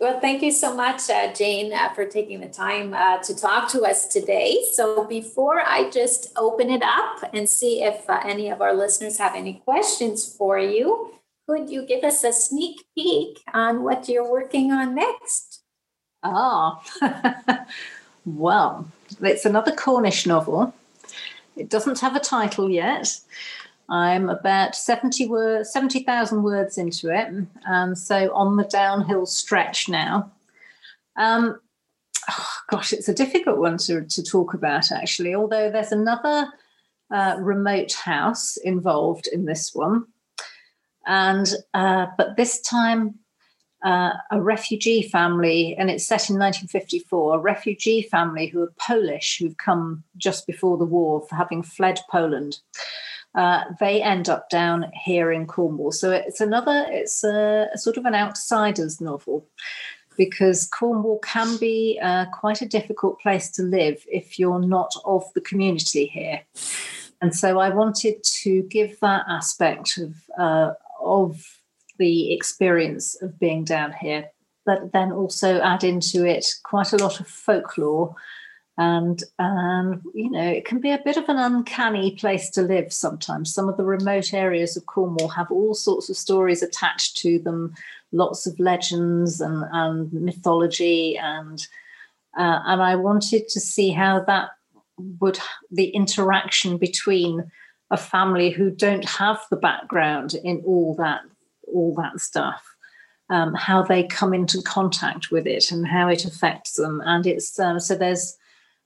[0.00, 3.70] Well, thank you so much, uh, Jane, uh, for taking the time uh, to talk
[3.70, 4.62] to us today.
[4.72, 9.16] So, before I just open it up and see if uh, any of our listeners
[9.18, 11.14] have any questions for you,
[11.48, 15.62] could you give us a sneak peek on what you're working on next?
[16.22, 16.82] Ah,
[18.26, 18.88] well,
[19.22, 20.74] it's another Cornish novel.
[21.56, 23.20] It doesn't have a title yet.
[23.88, 27.28] I'm about 70 words, 70,000 words into it.
[27.66, 30.32] And so on the downhill stretch now.
[31.16, 31.60] Um,
[32.30, 36.48] oh, gosh, it's a difficult one to, to talk about, actually, although there's another
[37.10, 40.06] uh, remote house involved in this one.
[41.06, 43.18] And, uh, but this time,
[43.84, 49.38] uh, a refugee family, and it's set in 1954, a refugee family who are Polish,
[49.38, 52.60] who've come just before the war for having fled Poland
[53.34, 55.92] uh, they end up down here in Cornwall.
[55.92, 59.46] So it's another, it's a, a sort of an outsider's novel
[60.16, 65.24] because Cornwall can be uh, quite a difficult place to live if you're not of
[65.34, 66.42] the community here.
[67.20, 71.42] And so I wanted to give that aspect of, uh, of
[71.98, 74.30] the experience of being down here,
[74.66, 78.14] but then also add into it quite a lot of folklore
[78.76, 82.92] and um, you know it can be a bit of an uncanny place to live
[82.92, 83.52] sometimes.
[83.52, 87.74] Some of the remote areas of cornwall have all sorts of stories attached to them
[88.12, 91.66] lots of legends and, and mythology and
[92.38, 94.50] uh, and i wanted to see how that
[95.20, 95.36] would
[95.72, 97.50] the interaction between
[97.90, 101.22] a family who don't have the background in all that
[101.66, 102.74] all that stuff
[103.30, 107.02] um, how they come into contact with it and how it affects them.
[107.04, 108.36] And it's um, so there's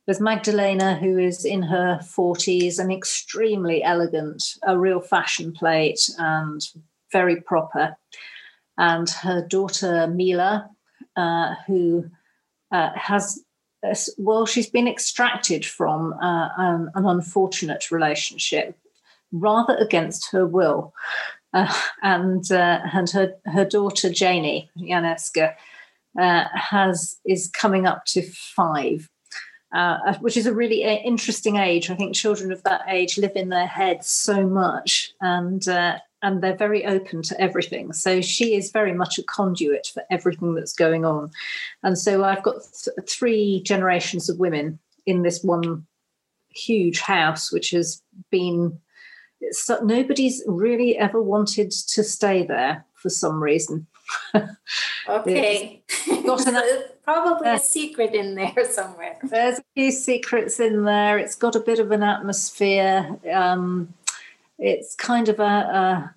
[0.09, 6.67] there's Magdalena, who is in her 40s and extremely elegant, a real fashion plate and
[7.13, 7.95] very proper.
[8.79, 10.71] And her daughter, Mila,
[11.15, 12.11] uh, who
[12.73, 13.45] uh, has,
[13.87, 18.79] uh, well, she's been extracted from uh, an, an, unfortunate relationship
[19.31, 20.95] rather against her will.
[21.53, 21.71] Uh,
[22.03, 25.55] and uh, and her, her daughter, Janie Janeska,
[26.17, 29.11] has is coming up to five
[29.73, 31.91] uh, which is a really uh, interesting age.
[31.91, 36.43] I think children of that age live in their heads so much, and uh, and
[36.43, 37.93] they're very open to everything.
[37.93, 41.31] So she is very much a conduit for everything that's going on,
[41.83, 45.87] and so I've got th- three generations of women in this one
[46.51, 48.79] huge house, which has been.
[49.83, 53.87] nobody's really ever wanted to stay there for some reason.
[55.09, 55.83] okay.
[57.05, 59.19] Probably a secret in there somewhere.
[59.23, 61.19] There's a few secrets in there.
[61.19, 63.19] It's got a bit of an atmosphere.
[63.33, 63.95] Um,
[64.59, 66.15] it's kind of a, a,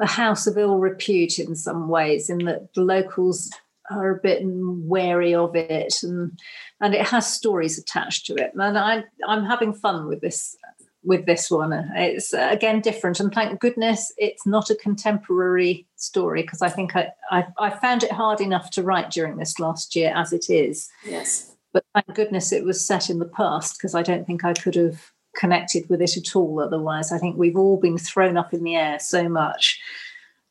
[0.00, 3.50] a house of ill repute in some ways, in that the locals
[3.90, 6.38] are a bit wary of it, and
[6.80, 8.52] and it has stories attached to it.
[8.54, 10.56] And I I'm having fun with this
[11.02, 11.72] with this one.
[11.72, 16.94] It's uh, again different, and thank goodness it's not a contemporary story because I think
[16.96, 20.50] I, I, I found it hard enough to write during this last year as it
[20.50, 20.88] is.
[21.04, 24.52] Yes, but thank goodness it was set in the past because I don't think I
[24.52, 27.12] could have connected with it at all otherwise.
[27.12, 29.80] I think we've all been thrown up in the air so much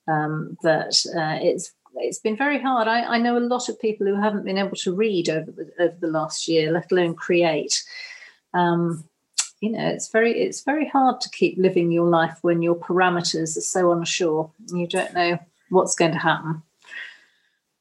[0.08, 2.88] um, that uh, it's it's been very hard.
[2.88, 5.72] I, I, know a lot of people who haven't been able to read over the,
[5.80, 7.84] over the last year, let alone create.
[8.54, 9.09] Um,
[9.62, 13.58] you know it's very it's very hard to keep living your life when your parameters
[13.58, 14.52] are so unsure.
[14.74, 15.40] You don't know
[15.70, 16.64] what's going to happen.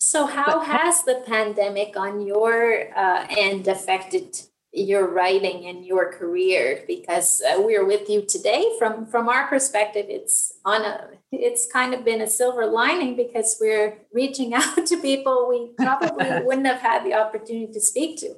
[0.00, 4.40] So how but, has the pandemic on your uh, end affected
[4.72, 6.84] your writing and your career?
[6.86, 8.64] Because uh, we're with you today.
[8.78, 13.56] From from our perspective it's on a it's kind of been a silver lining because
[13.60, 18.34] we're reaching out to people we probably wouldn't have had the opportunity to speak to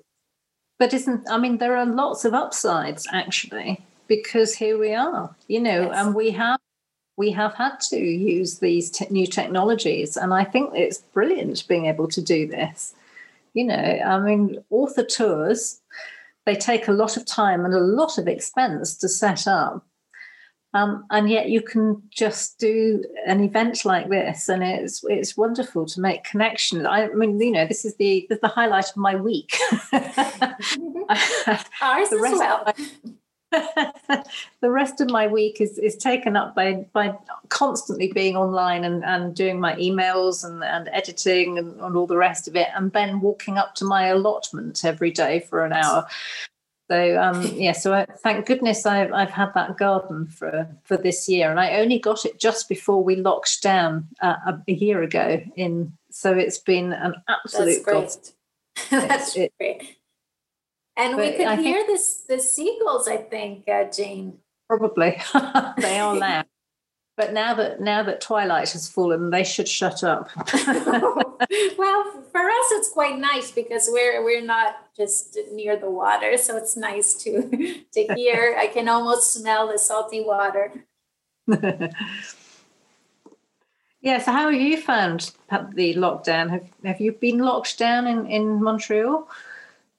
[0.80, 5.60] but isn't, I mean, there are lots of upsides actually, because here we are, you
[5.60, 5.92] know, yes.
[5.94, 6.58] and we have
[7.20, 11.84] we have had to use these te- new technologies and i think it's brilliant being
[11.84, 12.94] able to do this
[13.52, 13.74] you know
[14.06, 15.82] i mean author tours
[16.46, 19.84] they take a lot of time and a lot of expense to set up
[20.72, 25.84] um, and yet you can just do an event like this, and it's it's wonderful
[25.86, 26.86] to make connections.
[26.86, 29.56] I mean, you know, this is the this is the highlight of my week.
[31.82, 32.72] Ours as well.
[33.50, 37.12] the rest of my week is, is taken up by by
[37.48, 42.16] constantly being online and, and doing my emails and, and editing and, and all the
[42.16, 46.06] rest of it and then walking up to my allotment every day for an hour
[46.90, 51.28] so um, yeah, so I, thank goodness I've, I've had that garden for for this
[51.28, 55.00] year, and I only got it just before we locked down uh, a, a, year
[55.00, 55.40] ago.
[55.54, 57.84] In so it's been an absolute.
[57.86, 58.32] That's great.
[59.08, 59.98] That's it, great.
[60.96, 63.06] And we could I hear think, this the seagulls.
[63.06, 64.38] I think uh, Jane.
[64.68, 65.22] Probably
[65.78, 66.46] they are loud.
[67.20, 70.30] But now that now that twilight has fallen, they should shut up.
[71.76, 72.00] well,
[72.32, 76.78] for us, it's quite nice because we're we're not just near the water, so it's
[76.78, 77.42] nice to
[77.92, 78.56] to hear.
[78.58, 80.86] I can almost smell the salty water.
[84.00, 84.18] yeah.
[84.22, 85.32] So, how have you found
[85.74, 86.48] the lockdown?
[86.48, 89.28] Have Have you been locked down in in Montreal?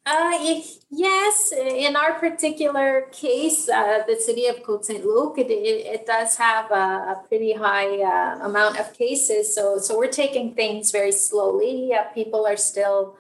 [0.04, 6.06] Uh, yes, in our particular case, uh, the city of Côte Saint-Luc, it, it, it,
[6.08, 9.54] does have a, a pretty high uh, amount of cases.
[9.54, 11.92] So, so we're taking things very slowly.
[12.16, 13.16] people are still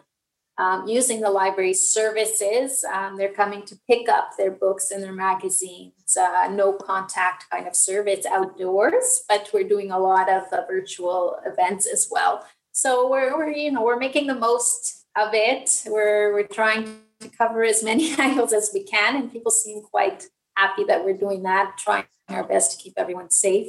[0.58, 2.84] um, using the library services.
[2.84, 7.68] Um, they're coming to pick up their books and their magazines, uh, no contact kind
[7.68, 12.46] of service outdoors, but we're doing a lot of uh, virtual events as well.
[12.72, 15.84] So we're, we're, you know, we're making the most of it.
[15.88, 20.26] We're, we're trying to cover as many angles as we can, and people seem quite
[20.56, 23.68] happy that we're doing that, trying our best to keep everyone safe.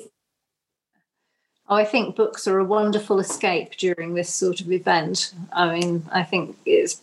[1.68, 5.32] Oh, I think books are a wonderful escape during this sort of event.
[5.52, 7.00] I mean, I think it's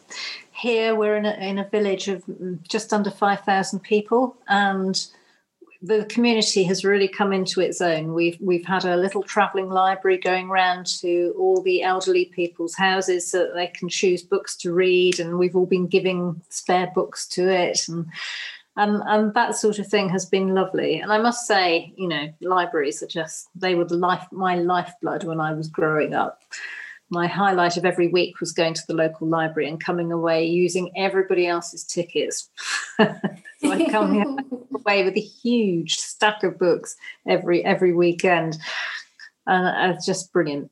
[0.51, 2.23] here we're in a, in a village of
[2.67, 5.07] just under 5,000 people and
[5.81, 8.13] the community has really come into its own.
[8.13, 13.29] We've we've had a little travelling library going around to all the elderly people's houses
[13.29, 17.25] so that they can choose books to read, and we've all been giving spare books
[17.29, 18.07] to it, and
[18.75, 20.99] and and that sort of thing has been lovely.
[20.99, 25.23] And I must say, you know, libraries are just they were the life my lifeblood
[25.23, 26.41] when I was growing up.
[27.09, 30.91] My highlight of every week was going to the local library and coming away using
[30.95, 32.49] everybody else's tickets.
[32.97, 33.09] so
[33.63, 34.39] I come
[34.75, 36.95] away with a huge stack of books
[37.27, 38.57] every every weekend,
[39.47, 40.71] and it's just brilliant.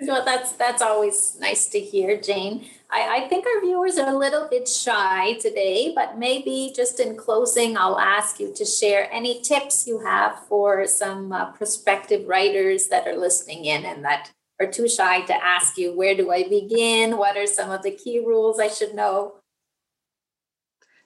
[0.00, 2.66] Well, that's that's always nice to hear, Jane.
[2.90, 7.16] I, I think our viewers are a little bit shy today, but maybe just in
[7.16, 12.88] closing, I'll ask you to share any tips you have for some uh, prospective writers
[12.88, 14.30] that are listening in and that
[14.60, 17.16] are too shy to ask you, where do I begin?
[17.16, 19.34] What are some of the key rules I should know?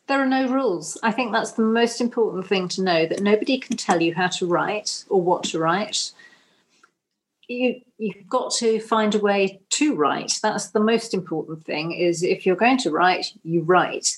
[0.09, 0.99] There are no rules.
[1.03, 4.29] I think that's the most important thing to know that nobody can tell you how
[4.29, 6.13] to write or what to write
[7.53, 12.23] you you've got to find a way to write that's the most important thing is
[12.23, 14.17] if you're going to write you write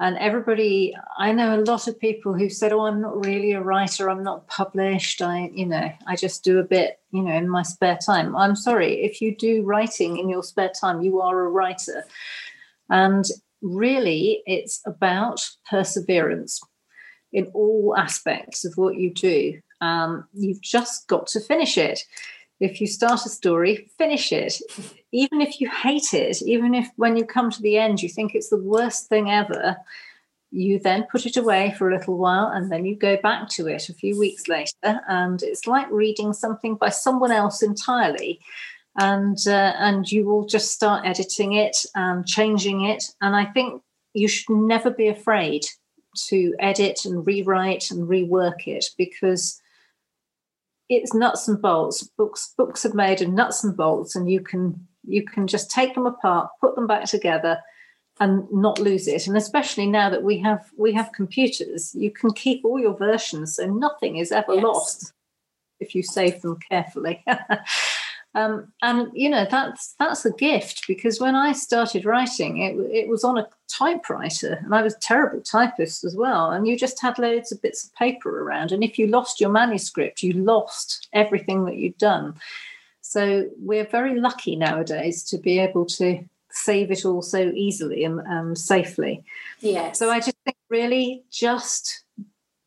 [0.00, 3.62] and everybody i know a lot of people who said oh i'm not really a
[3.62, 7.48] writer i'm not published i you know i just do a bit you know in
[7.48, 8.36] my spare time.
[8.36, 12.04] I'm sorry if you do writing in your spare time you are a writer.
[12.90, 13.24] And
[13.62, 16.60] really it's about perseverance
[17.32, 19.60] in all aspects of what you do.
[19.80, 22.00] Um, you've just got to finish it
[22.60, 24.60] if you start a story, finish it.
[25.12, 28.34] Even if you hate it, even if when you come to the end you think
[28.34, 29.76] it's the worst thing ever,
[30.50, 33.66] you then put it away for a little while and then you go back to
[33.66, 35.00] it a few weeks later.
[35.08, 38.40] And it's like reading something by someone else entirely.
[38.96, 43.02] And uh, and you will just start editing it and changing it.
[43.20, 43.82] And I think
[44.12, 45.64] you should never be afraid
[46.28, 49.60] to edit and rewrite and rework it because
[50.96, 52.02] it's nuts and bolts.
[52.02, 55.94] Books books are made of nuts and bolts, and you can you can just take
[55.94, 57.60] them apart, put them back together,
[58.20, 59.26] and not lose it.
[59.26, 63.56] And especially now that we have we have computers, you can keep all your versions,
[63.56, 64.62] so nothing is ever yes.
[64.62, 65.12] lost
[65.80, 67.24] if you save them carefully.
[68.36, 73.08] Um, and you know that's that's a gift because when I started writing, it it
[73.08, 76.50] was on a typewriter, and I was a terrible typist as well.
[76.50, 79.50] And you just had loads of bits of paper around, and if you lost your
[79.50, 82.34] manuscript, you lost everything that you'd done.
[83.00, 88.20] So we're very lucky nowadays to be able to save it all so easily and
[88.26, 89.22] um, safely.
[89.60, 89.92] Yeah.
[89.92, 92.03] So I just think really just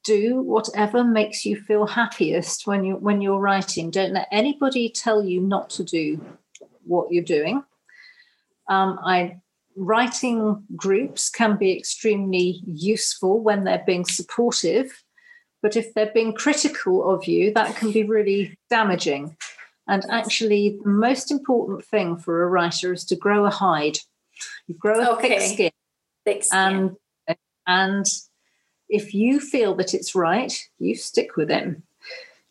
[0.07, 3.91] do whatever makes you feel happiest when you when you're writing.
[3.91, 6.23] Don't let anybody tell you not to do
[6.85, 7.63] what you're doing.
[8.69, 9.41] Um, I
[9.75, 15.03] writing groups can be extremely useful when they're being supportive,
[15.61, 19.35] but if they're being critical of you, that can be really damaging.
[19.89, 23.97] And actually, the most important thing for a writer is to grow a hide.
[24.67, 25.39] You grow a okay.
[25.39, 25.71] thick skin,
[26.25, 26.59] thick skin.
[26.59, 27.37] and
[27.67, 28.05] and
[28.89, 31.77] if you feel that it's right, you stick with it.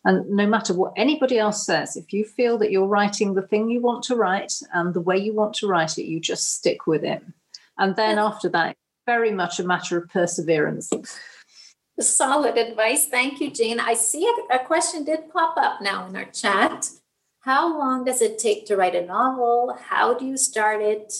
[0.05, 3.69] And no matter what anybody else says, if you feel that you're writing the thing
[3.69, 6.87] you want to write and the way you want to write it, you just stick
[6.87, 7.21] with it.
[7.77, 10.89] And then after that, very much a matter of perseverance.
[11.99, 13.07] Solid advice.
[13.07, 13.79] Thank you, Jane.
[13.79, 16.89] I see a, a question did pop up now in our chat.
[17.41, 19.77] How long does it take to write a novel?
[19.89, 21.13] How do you start it?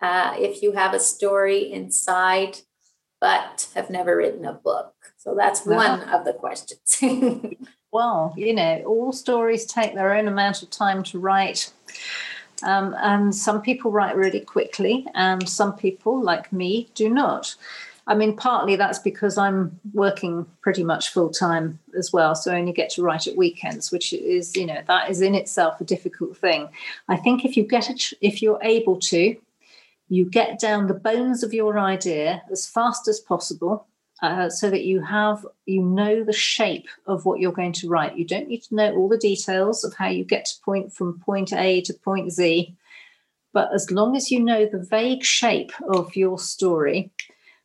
[0.00, 2.58] Uh, if you have a story inside
[3.20, 4.94] but have never written a book.
[5.16, 7.02] So that's one of the questions.
[7.92, 11.72] well, you know, all stories take their own amount of time to write.
[12.62, 17.54] Um, and some people write really quickly, and some people, like me, do not.
[18.08, 22.58] I mean, partly that's because I'm working pretty much full time as well, so I
[22.58, 25.84] only get to write at weekends, which is, you know, that is in itself a
[25.84, 26.68] difficult thing.
[27.08, 29.36] I think if you get a, if you're able to,
[30.08, 33.86] you get down the bones of your idea as fast as possible
[34.22, 38.16] uh, so that you have you know the shape of what you're going to write
[38.16, 41.18] you don't need to know all the details of how you get to point from
[41.20, 42.74] point a to point z
[43.56, 47.10] But as long as you know the vague shape of your story,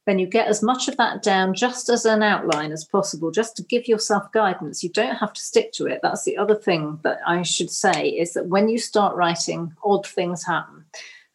[0.05, 3.57] then you get as much of that down just as an outline as possible, just
[3.57, 4.83] to give yourself guidance.
[4.83, 5.99] You don't have to stick to it.
[6.01, 10.07] That's the other thing that I should say is that when you start writing, odd
[10.07, 10.85] things happen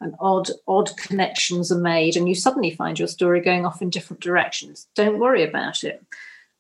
[0.00, 3.90] and odd odd connections are made and you suddenly find your story going off in
[3.90, 4.86] different directions.
[4.94, 6.04] Don't worry about it.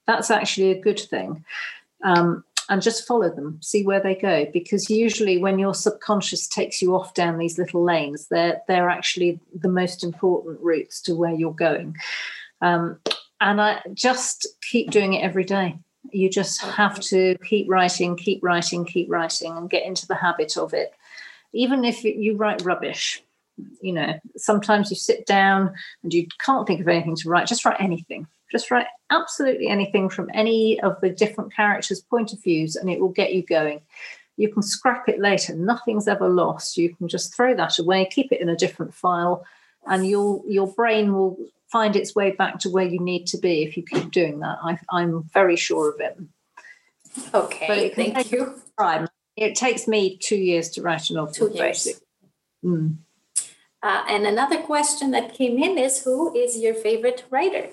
[0.06, 1.44] That's actually a good thing.
[2.02, 6.82] Um, and just follow them see where they go because usually when your subconscious takes
[6.82, 11.32] you off down these little lanes they're they're actually the most important routes to where
[11.32, 11.96] you're going.
[12.60, 12.98] Um,
[13.40, 15.78] and i just keep doing it every day.
[16.10, 20.56] You just have to keep writing keep writing keep writing and get into the habit
[20.56, 20.94] of it.
[21.52, 23.22] Even if you write rubbish
[23.80, 27.64] you know sometimes you sit down and you can't think of anything to write just
[27.64, 28.26] write anything.
[28.50, 33.00] Just write absolutely anything from any of the different characters point of views and it
[33.00, 33.80] will get you going.
[34.36, 35.54] You can scrap it later.
[35.56, 36.76] Nothing's ever lost.
[36.76, 39.44] You can just throw that away keep it in a different file
[39.86, 41.36] and your your brain will
[41.68, 44.58] find its way back to where you need to be if you keep doing that.
[44.62, 46.18] I, am very sure of it.
[47.34, 48.60] Okay thank you.
[48.78, 49.08] time.
[49.36, 52.00] it takes me two years to write a novel two years.
[52.64, 52.96] Mm.
[53.82, 57.68] Uh, and another question that came in is Who is your favorite writer?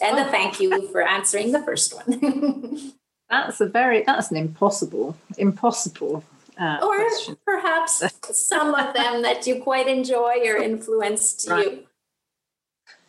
[0.00, 0.26] And oh.
[0.26, 2.92] a thank you for answering the first one.
[3.30, 6.24] that's a very, that's an impossible, impossible.
[6.60, 7.36] Uh, or question.
[7.44, 8.02] perhaps
[8.32, 11.72] some of them that you quite enjoy or influenced right.
[11.72, 11.84] you.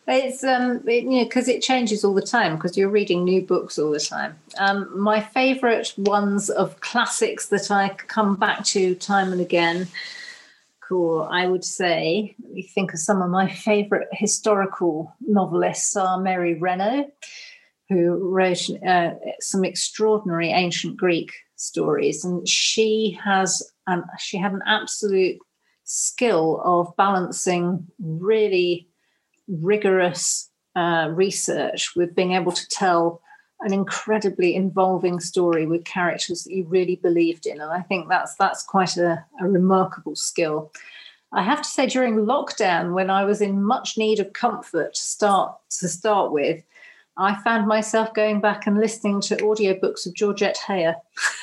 [0.06, 3.42] It's um, it, you know, because it changes all the time because you're reading new
[3.42, 4.36] books all the time.
[4.58, 9.86] Um, my favourite ones of classics that I come back to time and again
[10.90, 16.54] historical, I would say, we think of some of my favorite historical novelists are Mary
[16.54, 17.10] Renault,
[17.88, 24.62] who wrote uh, some extraordinary ancient Greek stories, and she has um, she had an
[24.66, 25.38] absolute
[25.84, 28.88] skill of balancing really
[29.48, 33.22] rigorous uh, research with being able to tell
[33.62, 38.34] an incredibly involving story with characters that you really believed in and i think that's
[38.36, 40.72] that's quite a, a, remarkable skill.
[41.32, 45.00] I have to say during lockdown when i was in much need of comfort to
[45.00, 46.62] start to start with
[47.16, 50.96] i found myself going back and listening to audiobooks of georgette heyer.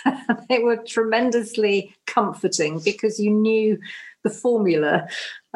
[0.50, 3.78] They were tremendously comforting because you knew
[4.24, 5.08] the formula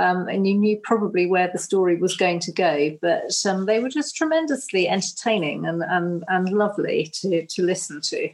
[0.01, 2.97] um, and you knew probably where the story was going to go.
[3.01, 8.29] But um, they were just tremendously entertaining and, and, and lovely to, to listen to.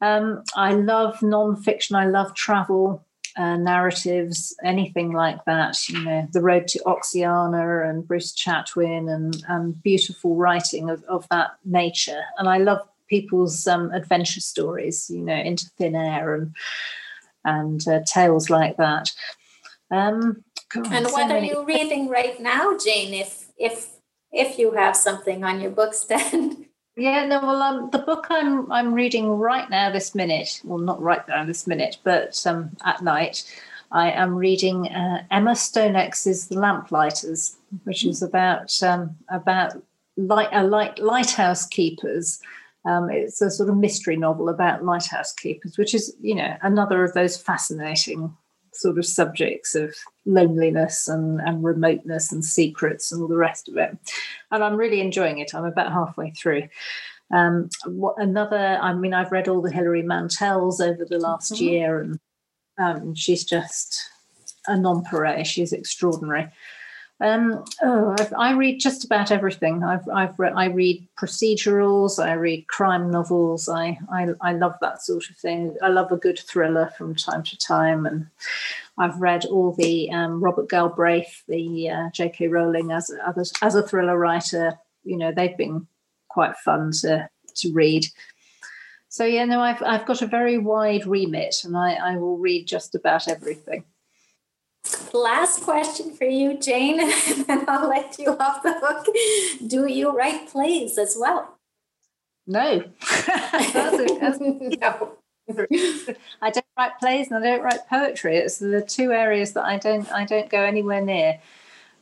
[0.00, 3.04] Um, I love nonfiction, I love travel.
[3.34, 9.42] Uh, narratives, anything like that, you know, The Road to Oxiana and Bruce Chatwin and,
[9.48, 12.20] and beautiful writing of, of that nature.
[12.36, 16.54] And I love people's um, adventure stories, you know, into thin air and
[17.44, 19.10] and uh, tales like that.
[19.90, 23.14] Um, God, and what are you reading right now, Jane?
[23.14, 23.90] If if
[24.32, 26.66] if you have something on your book stand.
[26.94, 27.40] Yeah, no.
[27.40, 30.60] Well, um, the book I'm I'm reading right now, this minute.
[30.62, 33.50] Well, not right now, this minute, but um, at night,
[33.90, 39.72] I am reading uh, Emma Stonex's *The Lamplighters*, which is about um, about
[40.18, 42.40] light, uh, light lighthouse keepers.
[42.84, 47.04] Um, it's a sort of mystery novel about lighthouse keepers, which is, you know, another
[47.04, 48.36] of those fascinating
[48.72, 49.94] sort of subjects of
[50.24, 53.96] loneliness and, and remoteness and secrets and all the rest of it.
[54.50, 55.54] And I'm really enjoying it.
[55.54, 56.68] I'm about halfway through.
[57.32, 61.64] Um, what another, I mean, I've read all the Hilary Mantels over the last mm-hmm.
[61.64, 62.20] year, and
[62.78, 63.98] um, she's just
[64.66, 65.44] a nonpareil.
[65.44, 66.48] She's extraordinary.
[67.22, 69.84] Um, oh, I've, i read just about everything.
[69.84, 72.22] I've, I've read, I read procedurals.
[72.22, 73.68] I read crime novels.
[73.68, 75.76] I, I, I love that sort of thing.
[75.82, 78.26] I love a good thriller from time to time, and
[78.98, 82.48] I've read all the um, Robert Galbraith, the uh, J.K.
[82.48, 84.76] Rowling as as, as a thriller writer.
[85.04, 85.86] You know, they've been
[86.28, 88.04] quite fun to to read.
[89.10, 92.66] So yeah, no, I've I've got a very wide remit, and I, I will read
[92.66, 93.84] just about everything.
[95.12, 97.00] Last question for you, Jane,
[97.48, 99.06] and I'll let you off the hook.
[99.66, 101.58] Do you write plays as well?
[102.46, 102.84] No.
[103.26, 104.38] that's a, that's,
[104.80, 105.12] no.
[106.40, 108.36] I don't write plays and I don't write poetry.
[108.36, 111.40] It's the two areas that I don't I don't go anywhere near.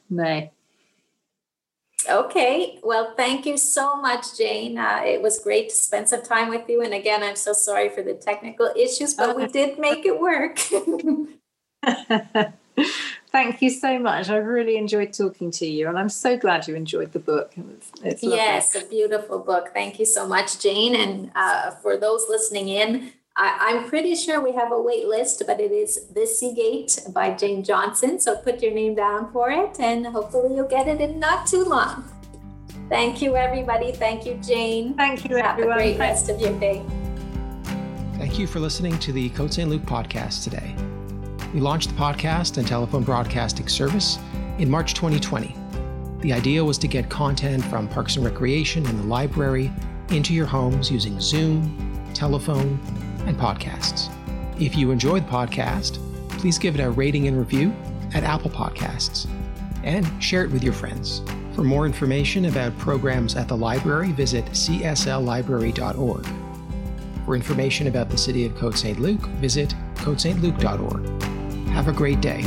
[0.09, 0.51] No.
[2.09, 2.79] Okay.
[2.83, 4.79] Well, thank you so much, Jane.
[4.79, 6.83] Uh, it was great to spend some time with you.
[6.83, 10.59] And again, I'm so sorry for the technical issues, but we did make it work.
[13.33, 14.29] Thank you so much.
[14.29, 17.53] I've really enjoyed talking to you, and I'm so glad you enjoyed the book.
[17.57, 19.71] It's, it's yes, a beautiful book.
[19.73, 20.97] Thank you so much, Jane.
[20.97, 25.43] And uh, for those listening in, I, am pretty sure we have a wait list,
[25.47, 28.19] but it is The Sea Gate by Jane Johnson.
[28.19, 31.65] So put your name down for it, and hopefully you'll get it in not too
[31.65, 32.05] long.
[32.89, 33.93] Thank you, everybody.
[33.93, 34.95] Thank you, Jane.
[34.95, 35.79] Thank you, have everyone.
[35.79, 36.83] a great rest of your day.
[38.15, 39.71] Thank you for listening to the Côte St.
[39.71, 40.75] Luc podcast today.
[41.53, 44.19] We launched the podcast and telephone broadcasting service
[44.59, 45.57] in March 2020.
[46.21, 49.73] The idea was to get content from Parks and Recreation and the library
[50.11, 52.79] into your homes using Zoom, telephone,
[53.27, 54.13] and podcasts.
[54.61, 55.99] If you enjoyed the podcast,
[56.39, 57.75] please give it a rating and review
[58.15, 59.29] at Apple Podcasts
[59.83, 61.23] and share it with your friends.
[61.57, 66.27] For more information about programs at the library, visit csllibrary.org.
[67.25, 69.01] For information about the City of Côte St.
[69.01, 71.40] Luc, visit cotestluc.org.
[71.73, 72.43] Have a great day.